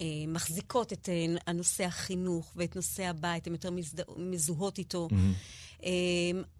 אה, 0.00 0.06
מחזיקות 0.28 0.92
את 0.92 1.08
הנושא 1.46 1.84
החינוך 1.84 2.52
ואת 2.56 2.76
נושא 2.76 3.04
הבית, 3.04 3.46
הן 3.46 3.52
יותר 3.52 3.70
מזדה, 3.70 4.02
מזוהות 4.16 4.78
איתו. 4.78 5.08
Mm-hmm. 5.10 5.69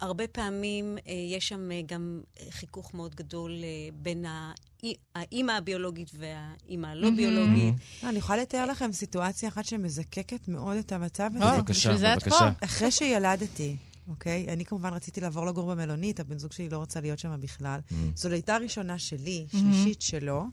הרבה 0.00 0.26
פעמים 0.28 0.98
אה, 1.06 1.12
יש 1.36 1.48
שם 1.48 1.70
אה, 1.72 1.80
גם 1.86 2.20
חיכוך 2.50 2.94
מאוד 2.94 3.14
גדול 3.14 3.50
אה, 3.62 3.66
בין 3.94 4.24
האי- 4.24 4.94
האימא 5.14 5.52
הביולוגית 5.52 6.10
והאימא 6.14 6.86
הלא-ביולוגית. 6.86 7.74
לא, 8.02 8.08
אני 8.08 8.18
יכולה 8.18 8.42
לתאר 8.42 8.66
לכם 8.66 8.92
סיטואציה 8.92 9.48
אחת 9.48 9.64
שמזקקת 9.64 10.48
מאוד 10.48 10.76
את 10.76 10.92
המצב 10.92 11.30
הזה. 11.34 11.44
בבקשה, 11.58 11.90
בבקשה. 12.14 12.50
אחרי 12.64 12.90
שילדתי, 12.90 13.76
אוקיי? 14.08 14.46
אני 14.48 14.64
כמובן 14.64 14.92
רציתי 14.94 15.20
לעבור 15.20 15.46
לגור 15.46 15.74
במלונית, 15.74 16.20
הבן 16.20 16.38
זוג 16.38 16.52
שלי 16.52 16.68
לא 16.68 16.82
רצה 16.82 17.00
להיות 17.00 17.18
שם 17.18 17.40
בכלל. 17.40 17.80
זו 18.14 18.28
לידה 18.28 18.56
ראשונה 18.56 18.98
שלי, 18.98 19.46
שלישית 19.50 20.02
שלו. 20.02 20.44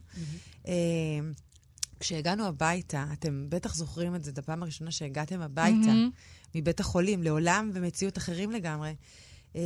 אה, 0.68 0.72
כשהגענו 2.00 2.46
הביתה, 2.46 3.04
אתם 3.12 3.46
בטח 3.48 3.74
זוכרים 3.74 4.14
את 4.14 4.24
זה, 4.24 4.30
את 4.30 4.38
הפעם 4.38 4.62
הראשונה 4.62 4.90
שהגעתם 4.90 5.40
הביתה 5.40 5.90
מבית 6.54 6.80
החולים, 6.80 7.22
לעולם 7.22 7.70
ומציאות 7.74 8.18
אחרים 8.18 8.50
לגמרי. 8.50 8.94
אה, 9.56 9.62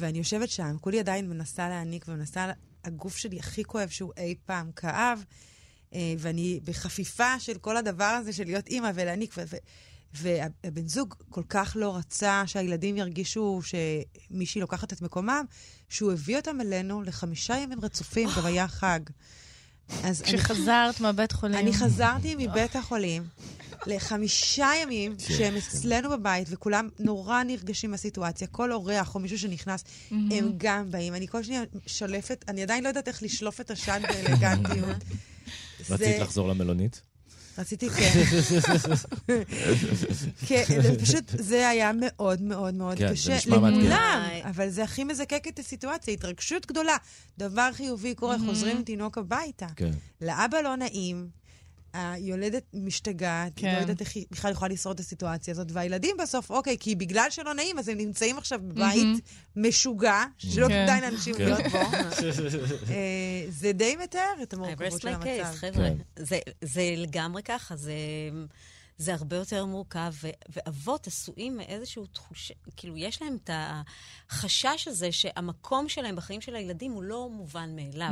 ואני 0.00 0.18
יושבת 0.18 0.50
שם, 0.50 0.76
כולי 0.80 1.00
עדיין 1.00 1.28
מנסה 1.28 1.68
להעניק 1.68 2.04
ומנסה, 2.08 2.52
הגוף 2.84 3.16
שלי 3.16 3.38
הכי 3.38 3.64
כואב 3.64 3.88
שהוא 3.88 4.12
אי 4.16 4.34
פעם 4.44 4.72
כאב, 4.72 5.24
אה, 5.94 6.14
ואני 6.18 6.60
בחפיפה 6.64 7.40
של 7.40 7.58
כל 7.58 7.76
הדבר 7.76 8.04
הזה 8.04 8.32
של 8.32 8.44
להיות 8.44 8.66
אימא 8.66 8.90
ולהעניק, 8.94 9.34
ו- 9.38 9.42
ו- 9.48 9.56
והבן 10.12 10.88
זוג 10.88 11.14
כל 11.30 11.42
כך 11.48 11.76
לא 11.80 11.96
רצה 11.96 12.42
שהילדים 12.46 12.96
ירגישו 12.96 13.60
שמישהי 13.62 14.60
לוקחת 14.60 14.92
את 14.92 15.02
מקומם, 15.02 15.44
שהוא 15.88 16.12
הביא 16.12 16.36
אותם 16.36 16.60
אלינו 16.60 17.02
לחמישה 17.02 17.56
ימים 17.56 17.80
רצופים, 17.80 18.28
גם 18.36 18.46
היה 18.46 18.68
חג. 18.68 19.00
אז 20.04 20.22
אני 20.22 20.38
כשחזרת 20.38 21.00
מהבית 21.00 21.32
חולים. 21.32 21.58
אני 21.58 21.72
חזרתי 21.72 22.34
מבית 22.38 22.76
החולים 22.76 23.22
לחמישה 23.86 24.68
ימים 24.82 25.14
שהם 25.18 25.56
אצלנו 25.56 26.10
בבית, 26.10 26.48
וכולם 26.50 26.88
נורא 26.98 27.42
נרגשים 27.42 27.90
מהסיטואציה. 27.90 28.46
כל 28.46 28.72
אורח 28.72 29.14
או 29.14 29.20
מישהו 29.20 29.38
שנכנס, 29.38 29.84
הם 30.10 30.52
גם 30.56 30.90
באים. 30.90 31.14
אני 31.14 31.28
כל 31.28 31.42
שניה 31.42 31.62
שולפת, 31.86 32.44
אני 32.48 32.62
עדיין 32.62 32.84
לא 32.84 32.88
יודעת 32.88 33.08
איך 33.08 33.22
לשלוף 33.22 33.60
את 33.60 33.70
השד 33.70 34.00
באלגנטיות. 34.02 34.96
רצית 35.90 36.18
לחזור 36.18 36.48
למלונית? 36.48 37.00
רציתי, 37.58 37.90
כן. 37.90 38.12
כן, 40.46 40.64
זה 40.82 40.98
פשוט, 41.00 41.24
זה 41.28 41.68
היה 41.68 41.90
מאוד 42.00 42.42
מאוד 42.42 42.74
מאוד 42.74 42.98
כן, 42.98 43.08
זה 43.08 43.12
קשה. 43.14 43.36
נשמע 43.36 43.58
מאתגר. 43.58 43.78
לכולם, 43.78 44.22
וואי. 44.28 44.42
אבל 44.44 44.68
זה 44.68 44.82
הכי 44.84 45.04
מזקק 45.04 45.44
את 45.48 45.58
הסיטואציה, 45.58 46.14
התרגשות 46.14 46.66
גדולה. 46.66 46.96
דבר 47.38 47.70
חיובי 47.72 48.14
קורה, 48.14 48.36
חוזרים 48.46 48.76
עם 48.76 48.82
תינוק 48.82 49.18
הביתה. 49.18 49.66
כן. 49.76 49.90
לאבא 50.20 50.58
לא 50.60 50.76
נעים, 50.76 51.28
היולדת 51.96 52.62
משתגעת, 52.74 53.58
היא 53.58 53.66
לא 53.68 53.74
כן. 53.74 53.80
יודעת 53.80 54.00
איך 54.00 54.16
היא 54.16 54.26
בכלל 54.30 54.52
יכולה 54.52 54.72
לשרוד 54.72 54.94
את 54.94 55.00
הסיטואציה 55.00 55.52
הזאת, 55.52 55.68
והילדים 55.72 56.16
בסוף, 56.22 56.50
אוקיי, 56.50 56.76
כי 56.80 56.94
בגלל 56.94 57.26
שלא 57.30 57.54
נעים, 57.54 57.78
אז 57.78 57.88
הם 57.88 57.98
נמצאים 57.98 58.38
עכשיו 58.38 58.60
בבית 58.62 59.28
משוגע, 59.56 60.24
שלא 60.38 60.68
כן. 60.68 60.84
כדאי 60.86 61.00
לאנשים 61.00 61.34
כן. 61.34 61.44
להיות 61.44 61.66
בו. 61.72 61.78
אה, 62.92 63.46
זה 63.48 63.72
די 63.72 63.96
מתאר 64.02 64.42
את 64.42 64.52
המורכבות 64.52 65.00
של 65.00 65.08
המצב. 65.08 65.56
כן. 65.60 65.94
זה, 66.16 66.38
זה 66.60 66.94
לגמרי 66.96 67.42
ככה, 67.42 67.76
זה, 67.76 67.92
זה 68.98 69.14
הרבה 69.14 69.36
יותר 69.36 69.64
מורכב, 69.64 70.12
ו, 70.22 70.28
ואבות 70.48 71.06
עשויים 71.06 71.56
מאיזשהו 71.56 72.06
תחושה, 72.06 72.54
כאילו, 72.76 72.96
יש 72.96 73.22
להם 73.22 73.36
את 73.44 73.50
החשש 73.52 74.88
הזה 74.88 75.12
שהמקום 75.12 75.88
שלהם 75.88 76.16
בחיים 76.16 76.40
של 76.40 76.56
הילדים 76.56 76.92
הוא 76.92 77.02
לא 77.02 77.28
מובן 77.32 77.76
מאליו. 77.76 78.10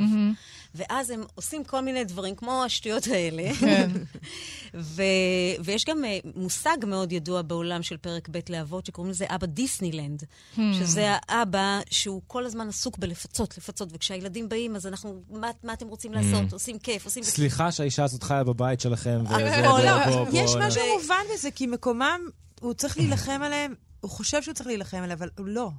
ואז 0.74 1.10
הם 1.10 1.22
עושים 1.34 1.64
כל 1.64 1.80
מיני 1.80 2.04
דברים, 2.04 2.36
כמו 2.36 2.64
השטויות 2.64 3.06
האלה. 3.06 3.54
כן. 3.60 3.90
ו, 4.74 5.02
ויש 5.64 5.84
גם 5.84 6.04
אה, 6.04 6.18
מושג 6.36 6.76
מאוד 6.86 7.12
ידוע 7.12 7.42
בעולם 7.42 7.82
של 7.82 7.96
פרק 7.96 8.28
ב' 8.28 8.38
לאבות, 8.48 8.86
שקוראים 8.86 9.10
לזה 9.10 9.24
אבא 9.28 9.46
דיסנילנד, 9.46 10.24
שזה 10.54 11.12
האבא 11.28 11.80
שהוא 11.90 12.22
כל 12.26 12.46
הזמן 12.46 12.68
עסוק 12.68 12.98
בלפצות, 12.98 13.58
לפצות, 13.58 13.88
וכשהילדים 13.92 14.48
באים, 14.48 14.76
אז 14.76 14.86
אנחנו, 14.86 15.22
מה, 15.30 15.50
מה 15.64 15.72
אתם 15.72 15.86
רוצים 15.86 16.12
לעשות? 16.12 16.52
עושים 16.52 16.78
כיף, 16.78 17.04
עושים... 17.04 17.22
סליחה 17.22 17.72
שהאישה 17.72 18.04
הזאת 18.04 18.22
חיה 18.22 18.44
בבית 18.44 18.80
שלכם, 18.80 19.24
וזה... 19.24 19.62
בוא, 19.68 19.80
לא, 19.80 20.06
בוא, 20.06 20.24
בוא. 20.24 20.38
יש 20.38 20.54
משהו 20.54 20.82
מובן 21.00 21.24
בזה, 21.34 21.50
כי 21.50 21.66
מקומם, 21.66 22.20
הוא 22.60 22.74
צריך 22.74 22.98
להילחם 22.98 23.40
עליהם, 23.42 23.74
הוא 24.00 24.10
חושב 24.10 24.42
שהוא 24.42 24.54
צריך 24.54 24.66
להילחם 24.66 24.96
עליהם, 24.96 25.18
אבל 25.18 25.28
הוא 25.38 25.46
לא. 25.46 25.70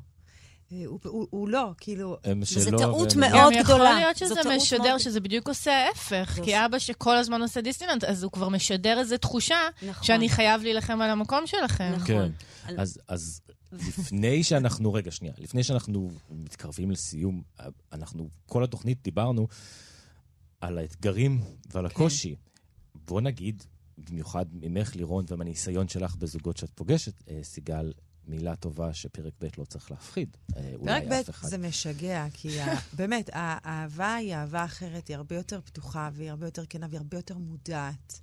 אה, 0.71 0.83
הוא, 0.85 0.99
הוא, 1.03 1.27
הוא 1.29 1.49
לא, 1.49 1.71
כאילו... 1.77 2.17
שלא, 2.43 2.77
טעות 2.77 3.13
והם- 3.15 3.19
מאוד 3.31 3.53
גם 3.53 3.59
יכול 3.61 3.75
גדולה. 3.75 3.93
להיות 3.95 4.17
זו 4.17 4.25
שזה 4.25 4.55
משדר 4.57 4.83
מאוד- 4.83 4.99
שזה 4.99 5.19
בדיוק 5.19 5.47
עושה 5.47 5.71
ההפך. 5.87 6.39
כי 6.43 6.65
אבא 6.65 6.79
שכל 6.79 7.17
הזמן 7.17 7.41
עושה 7.41 7.61
דיסטיננט, 7.61 8.03
אז 8.03 8.23
הוא 8.23 8.31
כבר 8.31 8.49
משדר 8.49 8.99
איזו 8.99 9.17
תחושה 9.17 9.55
נכון. 9.89 10.03
שאני 10.03 10.29
חייב 10.29 10.61
להילחם 10.63 11.01
על 11.01 11.09
המקום 11.09 11.47
שלכם. 11.47 11.91
נכון. 11.95 12.05
כן. 12.07 12.31
על- 12.63 12.79
אז, 12.79 12.99
אז 13.07 13.41
לפני 13.73 14.43
שאנחנו, 14.43 14.93
רגע, 14.93 15.11
שנייה, 15.11 15.33
לפני 15.37 15.63
שאנחנו 15.63 16.11
מתקרבים 16.29 16.91
לסיום, 16.91 17.41
אנחנו, 17.93 18.29
כל 18.45 18.63
התוכנית 18.63 19.03
דיברנו 19.03 19.47
על 20.61 20.77
האתגרים 20.77 21.41
ועל 21.71 21.85
הקושי. 21.85 22.35
בוא 23.07 23.21
נגיד, 23.21 23.63
במיוחד 23.97 24.45
ממך, 24.53 24.95
לירון, 24.95 25.25
ומהניסיון 25.29 25.87
שלך 25.87 26.15
בזוגות 26.15 26.57
שאת 26.57 26.69
פוגשת, 26.75 27.13
אה, 27.29 27.39
סיגל, 27.43 27.91
מילה 28.27 28.55
טובה 28.55 28.93
שפרק 28.93 29.33
ב' 29.41 29.47
לא 29.57 29.65
צריך 29.65 29.91
להפחיד. 29.91 30.37
אה, 30.57 30.73
פרק 30.85 31.03
ב'. 31.09 31.47
זה 31.47 31.57
משגע, 31.57 32.25
כי 32.33 32.57
באמת, 32.97 33.29
האהבה 33.33 34.13
היא 34.13 34.35
אהבה 34.35 34.65
אחרת, 34.65 35.07
היא 35.07 35.17
הרבה 35.17 35.35
יותר 35.35 35.61
פתוחה, 35.61 36.09
והיא 36.13 36.29
הרבה 36.29 36.47
יותר 36.47 36.65
כנה, 36.65 36.87
והיא 36.89 36.99
הרבה 36.99 37.17
יותר 37.17 37.37
מודעת. 37.37 38.19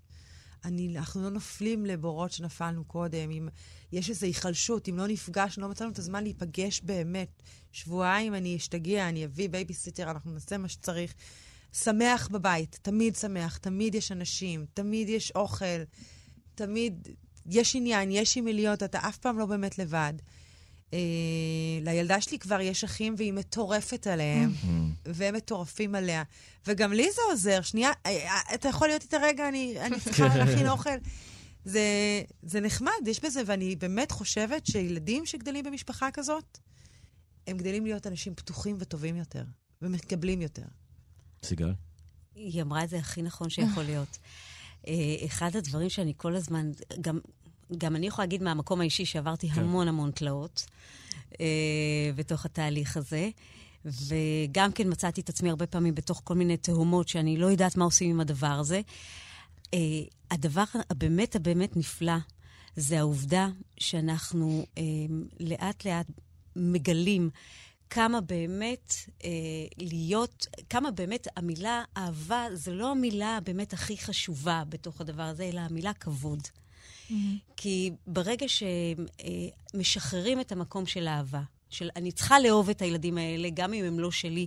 אני, 0.64 0.98
אנחנו 0.98 1.22
לא 1.22 1.30
נופלים 1.30 1.86
לבורות 1.86 2.32
שנפלנו 2.32 2.84
קודם. 2.84 3.30
אם 3.30 3.48
יש 3.92 4.10
איזו 4.10 4.26
היחלשות, 4.26 4.88
אם 4.88 4.98
לא 4.98 5.06
נפגשנו, 5.06 5.62
לא 5.62 5.70
מצאנו 5.70 5.90
את 5.90 5.98
הזמן 5.98 6.22
להיפגש 6.22 6.80
באמת. 6.80 7.42
שבועיים 7.72 8.34
אני 8.34 8.56
אשתגע, 8.56 9.08
אני 9.08 9.24
אביא 9.24 9.48
בייביסיטר, 9.48 10.10
אנחנו 10.10 10.32
נעשה 10.32 10.58
מה 10.58 10.68
שצריך. 10.68 11.14
שמח 11.72 12.28
בבית, 12.28 12.78
תמיד 12.82 13.16
שמח, 13.16 13.56
תמיד 13.56 13.94
יש 13.94 14.12
אנשים, 14.12 14.66
תמיד 14.74 15.08
יש 15.08 15.30
אוכל, 15.30 15.82
תמיד 16.54 17.08
יש 17.46 17.76
עניין, 17.76 18.10
יש 18.10 18.36
עם 18.36 18.44
מי 18.44 18.52
להיות, 18.52 18.82
אתה 18.82 18.98
אף 19.08 19.18
פעם 19.18 19.38
לא 19.38 19.46
באמת 19.46 19.78
לבד. 19.78 20.12
אה, 20.92 20.98
לילדה 21.82 22.20
שלי 22.20 22.38
כבר 22.38 22.60
יש 22.60 22.84
אחים 22.84 23.14
והיא 23.18 23.32
מטורפת 23.32 24.06
עליהם, 24.06 24.52
והם 25.04 25.34
מטורפים 25.34 25.94
עליה. 25.94 26.22
וגם 26.66 26.92
לי 26.92 27.08
זה 27.14 27.20
עוזר. 27.30 27.62
שנייה, 27.62 27.90
אה, 28.06 28.10
אה, 28.10 28.54
אתה 28.54 28.68
יכול 28.68 28.88
להיות 28.88 29.02
איתה 29.02 29.16
רגע, 29.22 29.48
אני, 29.48 29.74
אני 29.80 30.00
צריכה 30.04 30.36
להכין 30.36 30.68
אוכל. 30.68 30.90
זה, 31.64 31.82
זה 32.42 32.60
נחמד, 32.60 32.92
יש 33.06 33.24
בזה, 33.24 33.42
ואני 33.46 33.76
באמת 33.76 34.10
חושבת 34.10 34.66
שילדים 34.66 35.26
שגדלים 35.26 35.64
במשפחה 35.64 36.10
כזאת, 36.10 36.58
הם 37.46 37.56
גדלים 37.56 37.84
להיות 37.84 38.06
אנשים 38.06 38.34
פתוחים 38.34 38.76
וטובים 38.78 39.16
יותר, 39.16 39.44
ומקבלים 39.82 40.42
יותר. 40.42 40.64
סיגל? 41.44 41.72
היא 42.34 42.62
אמרה 42.62 42.84
את 42.84 42.88
זה 42.88 42.98
הכי 42.98 43.22
נכון 43.22 43.50
שיכול 43.50 43.82
להיות. 43.82 44.18
אה, 44.88 44.94
אחד 45.26 45.56
הדברים 45.56 45.90
שאני 45.90 46.12
כל 46.16 46.34
הזמן, 46.36 46.70
גם, 47.00 47.18
גם 47.78 47.96
אני 47.96 48.06
יכולה 48.06 48.26
להגיד 48.26 48.42
מהמקום 48.42 48.80
האישי 48.80 49.04
שעברתי 49.04 49.48
כן. 49.48 49.60
המון 49.60 49.88
המון 49.88 50.10
תלאות 50.10 50.66
אה, 51.40 52.10
בתוך 52.16 52.44
התהליך 52.44 52.96
הזה, 52.96 53.30
וגם 53.84 54.72
כן 54.72 54.88
מצאתי 54.88 55.20
את 55.20 55.28
עצמי 55.28 55.50
הרבה 55.50 55.66
פעמים 55.66 55.94
בתוך 55.94 56.20
כל 56.24 56.34
מיני 56.34 56.56
תהומות 56.56 57.08
שאני 57.08 57.36
לא 57.36 57.46
יודעת 57.46 57.76
מה 57.76 57.84
עושים 57.84 58.10
עם 58.10 58.20
הדבר 58.20 58.46
הזה. 58.46 58.80
אה, 59.74 59.78
הדבר 60.30 60.64
הבאמת 60.90 61.36
הבאמת 61.36 61.76
נפלא 61.76 62.16
זה 62.76 62.98
העובדה 62.98 63.48
שאנחנו 63.78 64.66
אה, 64.78 64.82
לאט 65.40 65.86
לאט 65.86 66.06
מגלים 66.56 67.30
כמה 67.94 68.20
באמת 68.20 68.94
אה, 69.24 69.30
להיות, 69.78 70.46
כמה 70.70 70.90
באמת 70.90 71.28
המילה 71.36 71.84
אהבה 71.96 72.46
זה 72.52 72.72
לא 72.72 72.90
המילה 72.90 73.38
באמת 73.44 73.72
הכי 73.72 73.98
חשובה 73.98 74.62
בתוך 74.68 75.00
הדבר 75.00 75.22
הזה, 75.22 75.44
אלא 75.44 75.60
המילה 75.60 75.92
כבוד. 75.92 76.48
כי 77.56 77.90
ברגע 78.06 78.46
שמשחררים 79.74 80.40
את 80.40 80.52
המקום 80.52 80.86
של 80.86 81.08
אהבה, 81.08 81.42
של 81.70 81.90
אני 81.96 82.12
צריכה 82.12 82.40
לאהוב 82.40 82.70
את 82.70 82.82
הילדים 82.82 83.18
האלה, 83.18 83.48
גם 83.54 83.72
אם 83.72 83.84
הם 83.84 84.00
לא 84.00 84.10
שלי, 84.10 84.46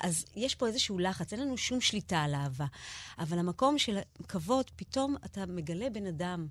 אז 0.00 0.24
יש 0.36 0.54
פה 0.54 0.66
איזשהו 0.66 0.98
לחץ, 0.98 1.32
אין 1.32 1.40
לנו 1.40 1.56
שום 1.56 1.80
שליטה 1.80 2.22
על 2.22 2.34
אהבה. 2.34 2.66
אבל 3.18 3.38
המקום 3.38 3.78
של 3.78 3.98
כבוד, 4.28 4.64
פתאום 4.76 5.16
אתה 5.24 5.46
מגלה 5.46 5.90
בן 5.90 6.06
אדם 6.06 6.46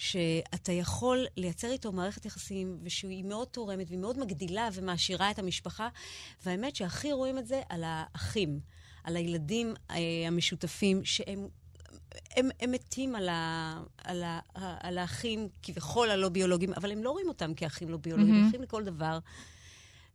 שאתה 0.00 0.72
יכול 0.72 1.26
לייצר 1.36 1.70
איתו 1.70 1.92
מערכת 1.92 2.24
יחסים, 2.24 2.78
ושהיא 2.82 3.24
מאוד 3.24 3.48
תורמת 3.48 3.86
והיא 3.88 3.98
מאוד 3.98 4.18
מגדילה 4.18 4.68
ומעשירה 4.72 5.30
את 5.30 5.38
המשפחה. 5.38 5.88
והאמת 6.44 6.76
שהכי 6.76 7.12
רואים 7.12 7.38
את 7.38 7.46
זה 7.46 7.62
על 7.68 7.82
האחים, 7.86 8.60
על 9.04 9.16
הילדים 9.16 9.74
אה, 9.90 9.96
המשותפים, 10.26 11.04
שהם 11.04 11.48
הם, 12.36 12.48
הם 12.60 12.70
מתים 12.70 13.14
על, 13.14 13.28
ה, 13.28 13.80
על, 14.04 14.22
ה, 14.22 14.40
על 14.54 14.98
האחים, 14.98 15.48
כביכול 15.62 16.10
הלא 16.10 16.28
ביולוגיים, 16.28 16.72
אבל 16.72 16.92
הם 16.92 17.04
לא 17.04 17.10
רואים 17.10 17.28
אותם 17.28 17.54
כאחים 17.54 17.88
לא 17.88 17.96
ביולוגיים, 17.96 18.34
הם 18.34 18.48
אחים 18.48 18.62
לכל 18.62 18.84
דבר. 18.84 19.18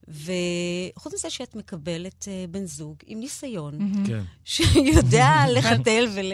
וחוץ 0.08 1.14
מזה 1.14 1.30
שאת 1.30 1.56
מקבלת 1.56 2.24
uh, 2.24 2.52
בן 2.52 2.66
זוג 2.66 2.96
עם 3.06 3.20
ניסיון, 3.20 3.80
כן. 4.08 4.22
שיודע 4.46 5.32
לחתל 5.54 6.08
ול... 6.16 6.32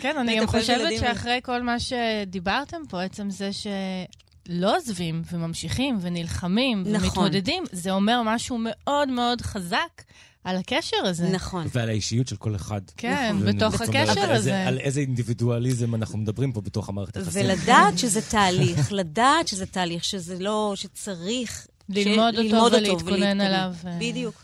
כן, 0.00 0.16
אני 0.18 0.40
גם 0.40 0.46
חושבת. 0.46 1.00
שאחרי 1.00 1.40
כל 1.42 1.62
מה 1.62 1.76
שדיברתם 1.80 2.82
פה, 2.88 3.02
עצם 3.02 3.30
זה 3.30 3.50
שלא 3.52 4.76
עוזבים 4.76 5.22
וממשיכים 5.32 5.98
ונלחמים 6.00 6.82
נכון. 6.86 7.04
ומתמודדים, 7.04 7.64
זה 7.72 7.90
אומר 7.90 8.22
משהו 8.24 8.58
מאוד 8.60 9.08
מאוד 9.08 9.40
חזק 9.40 10.02
על 10.44 10.56
הקשר 10.56 10.96
הזה. 11.04 11.28
נכון. 11.28 11.66
ועל 11.74 11.88
האישיות 11.88 12.28
של 12.28 12.36
כל 12.36 12.56
אחד. 12.56 12.80
כן, 12.96 13.32
נכון. 13.36 13.56
בתוך 13.56 13.80
הקשר 13.80 14.20
על 14.20 14.32
הזה. 14.32 14.66
על 14.68 14.78
איזה 14.78 15.00
אינדיבידואליזם 15.00 15.94
אנחנו 15.94 16.18
מדברים 16.18 16.52
פה 16.52 16.60
בתוך 16.60 16.88
המערכת 16.88 17.16
היחסים. 17.16 17.44
ולדעת 17.44 17.98
שזה 17.98 18.22
תהליך, 18.22 18.92
לדעת 18.92 19.48
שזה 19.48 19.66
תהליך, 19.66 20.04
שזה 20.04 20.38
לא, 20.38 20.72
שצריך... 20.76 21.66
ללמוד 21.94 22.34
ש- 22.34 22.52
אותו 22.54 22.76
ולהתכונן 22.76 23.12
ולהתקדם. 23.22 23.40
עליו, 23.40 23.72
אה. 23.86 23.98
בדיוק. 24.00 24.34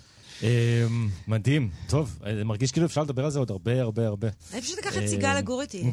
אמ, 0.43 1.09
מדהים. 1.29 1.71
טוב, 1.89 2.19
מרגיש 2.45 2.73
כאילו 2.73 2.87
אפשר 2.87 3.03
לדבר 3.03 3.25
על 3.25 3.31
זה 3.31 3.39
עוד 3.39 3.51
הרבה 3.51 3.81
הרבה 3.83 4.07
הרבה. 4.07 4.29
אני 4.53 4.61
פשוט 4.61 4.79
אקח 4.79 4.97
את 4.97 5.07
סיגל 5.07 5.39
לגור 5.39 5.63
איתי. 5.63 5.91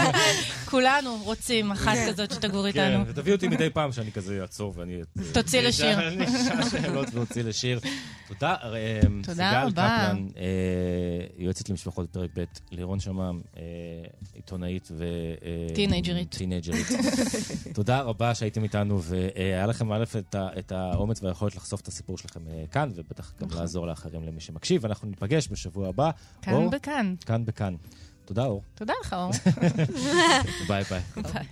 כולנו 0.70 1.16
רוצים 1.22 1.70
אחת 1.70 1.96
כזאת 2.08 2.30
שתגור 2.30 2.66
איתנו. 2.66 3.04
כן, 3.04 3.10
ותביא 3.10 3.32
אותי 3.32 3.48
מדי 3.48 3.70
פעם 3.70 3.92
שאני 3.92 4.12
כזה 4.12 4.42
אעצור 4.42 4.74
ואני... 4.76 4.96
תוציא 5.32 5.60
לשיר. 5.60 6.08
אני 6.08 6.24
אשאל 6.24 6.68
שאלות 6.70 7.08
ואוציא 7.12 7.42
לשיר. 7.42 7.80
תודה, 8.28 8.54
אמ, 9.06 9.22
תודה 9.22 9.64
סיגל. 9.66 9.70
קפלן, 9.70 10.26
אה, 10.36 10.44
יועצת 11.38 11.68
למשפחות 11.68 12.10
פרק 12.10 12.30
ב', 12.36 12.44
לירון 12.70 13.00
שמם, 13.00 13.40
אה, 13.56 13.62
עיתונאית 14.34 14.88
ו... 14.92 15.04
אה, 15.44 15.74
טינג'רית. 15.74 16.34
טינג'רית. 16.34 16.86
תודה 17.74 18.00
רבה 18.00 18.34
שהייתם 18.34 18.62
איתנו, 18.62 19.02
והיה 19.02 19.66
לכם 19.66 19.92
א' 19.92 20.04
את 20.34 20.72
האומץ 20.72 21.22
והיכולת 21.22 21.56
לחשוף 21.56 21.80
את 21.80 21.88
הסיפור 21.88 22.18
שלכם 22.18 22.40
כאן, 22.70 22.90
ובטח 22.94 23.32
גם 23.40 23.48
לעזור 23.74 23.86
לאחרים 23.86 24.24
למי 24.24 24.40
שמקשיב. 24.40 24.86
אנחנו 24.86 25.08
ניפגש 25.08 25.48
בשבוע 25.50 25.88
הבא. 25.88 26.10
כאן 26.42 26.54
אור, 26.54 26.70
בכאן. 26.70 27.14
כאן 27.26 27.44
בכאן. 27.44 27.74
תודה, 28.24 28.44
אור. 28.44 28.62
תודה 28.74 28.92
לך, 29.00 29.12
אור. 29.12 29.30
ביי 30.68 30.84
ביי. 30.84 31.00
ביי. 31.16 31.46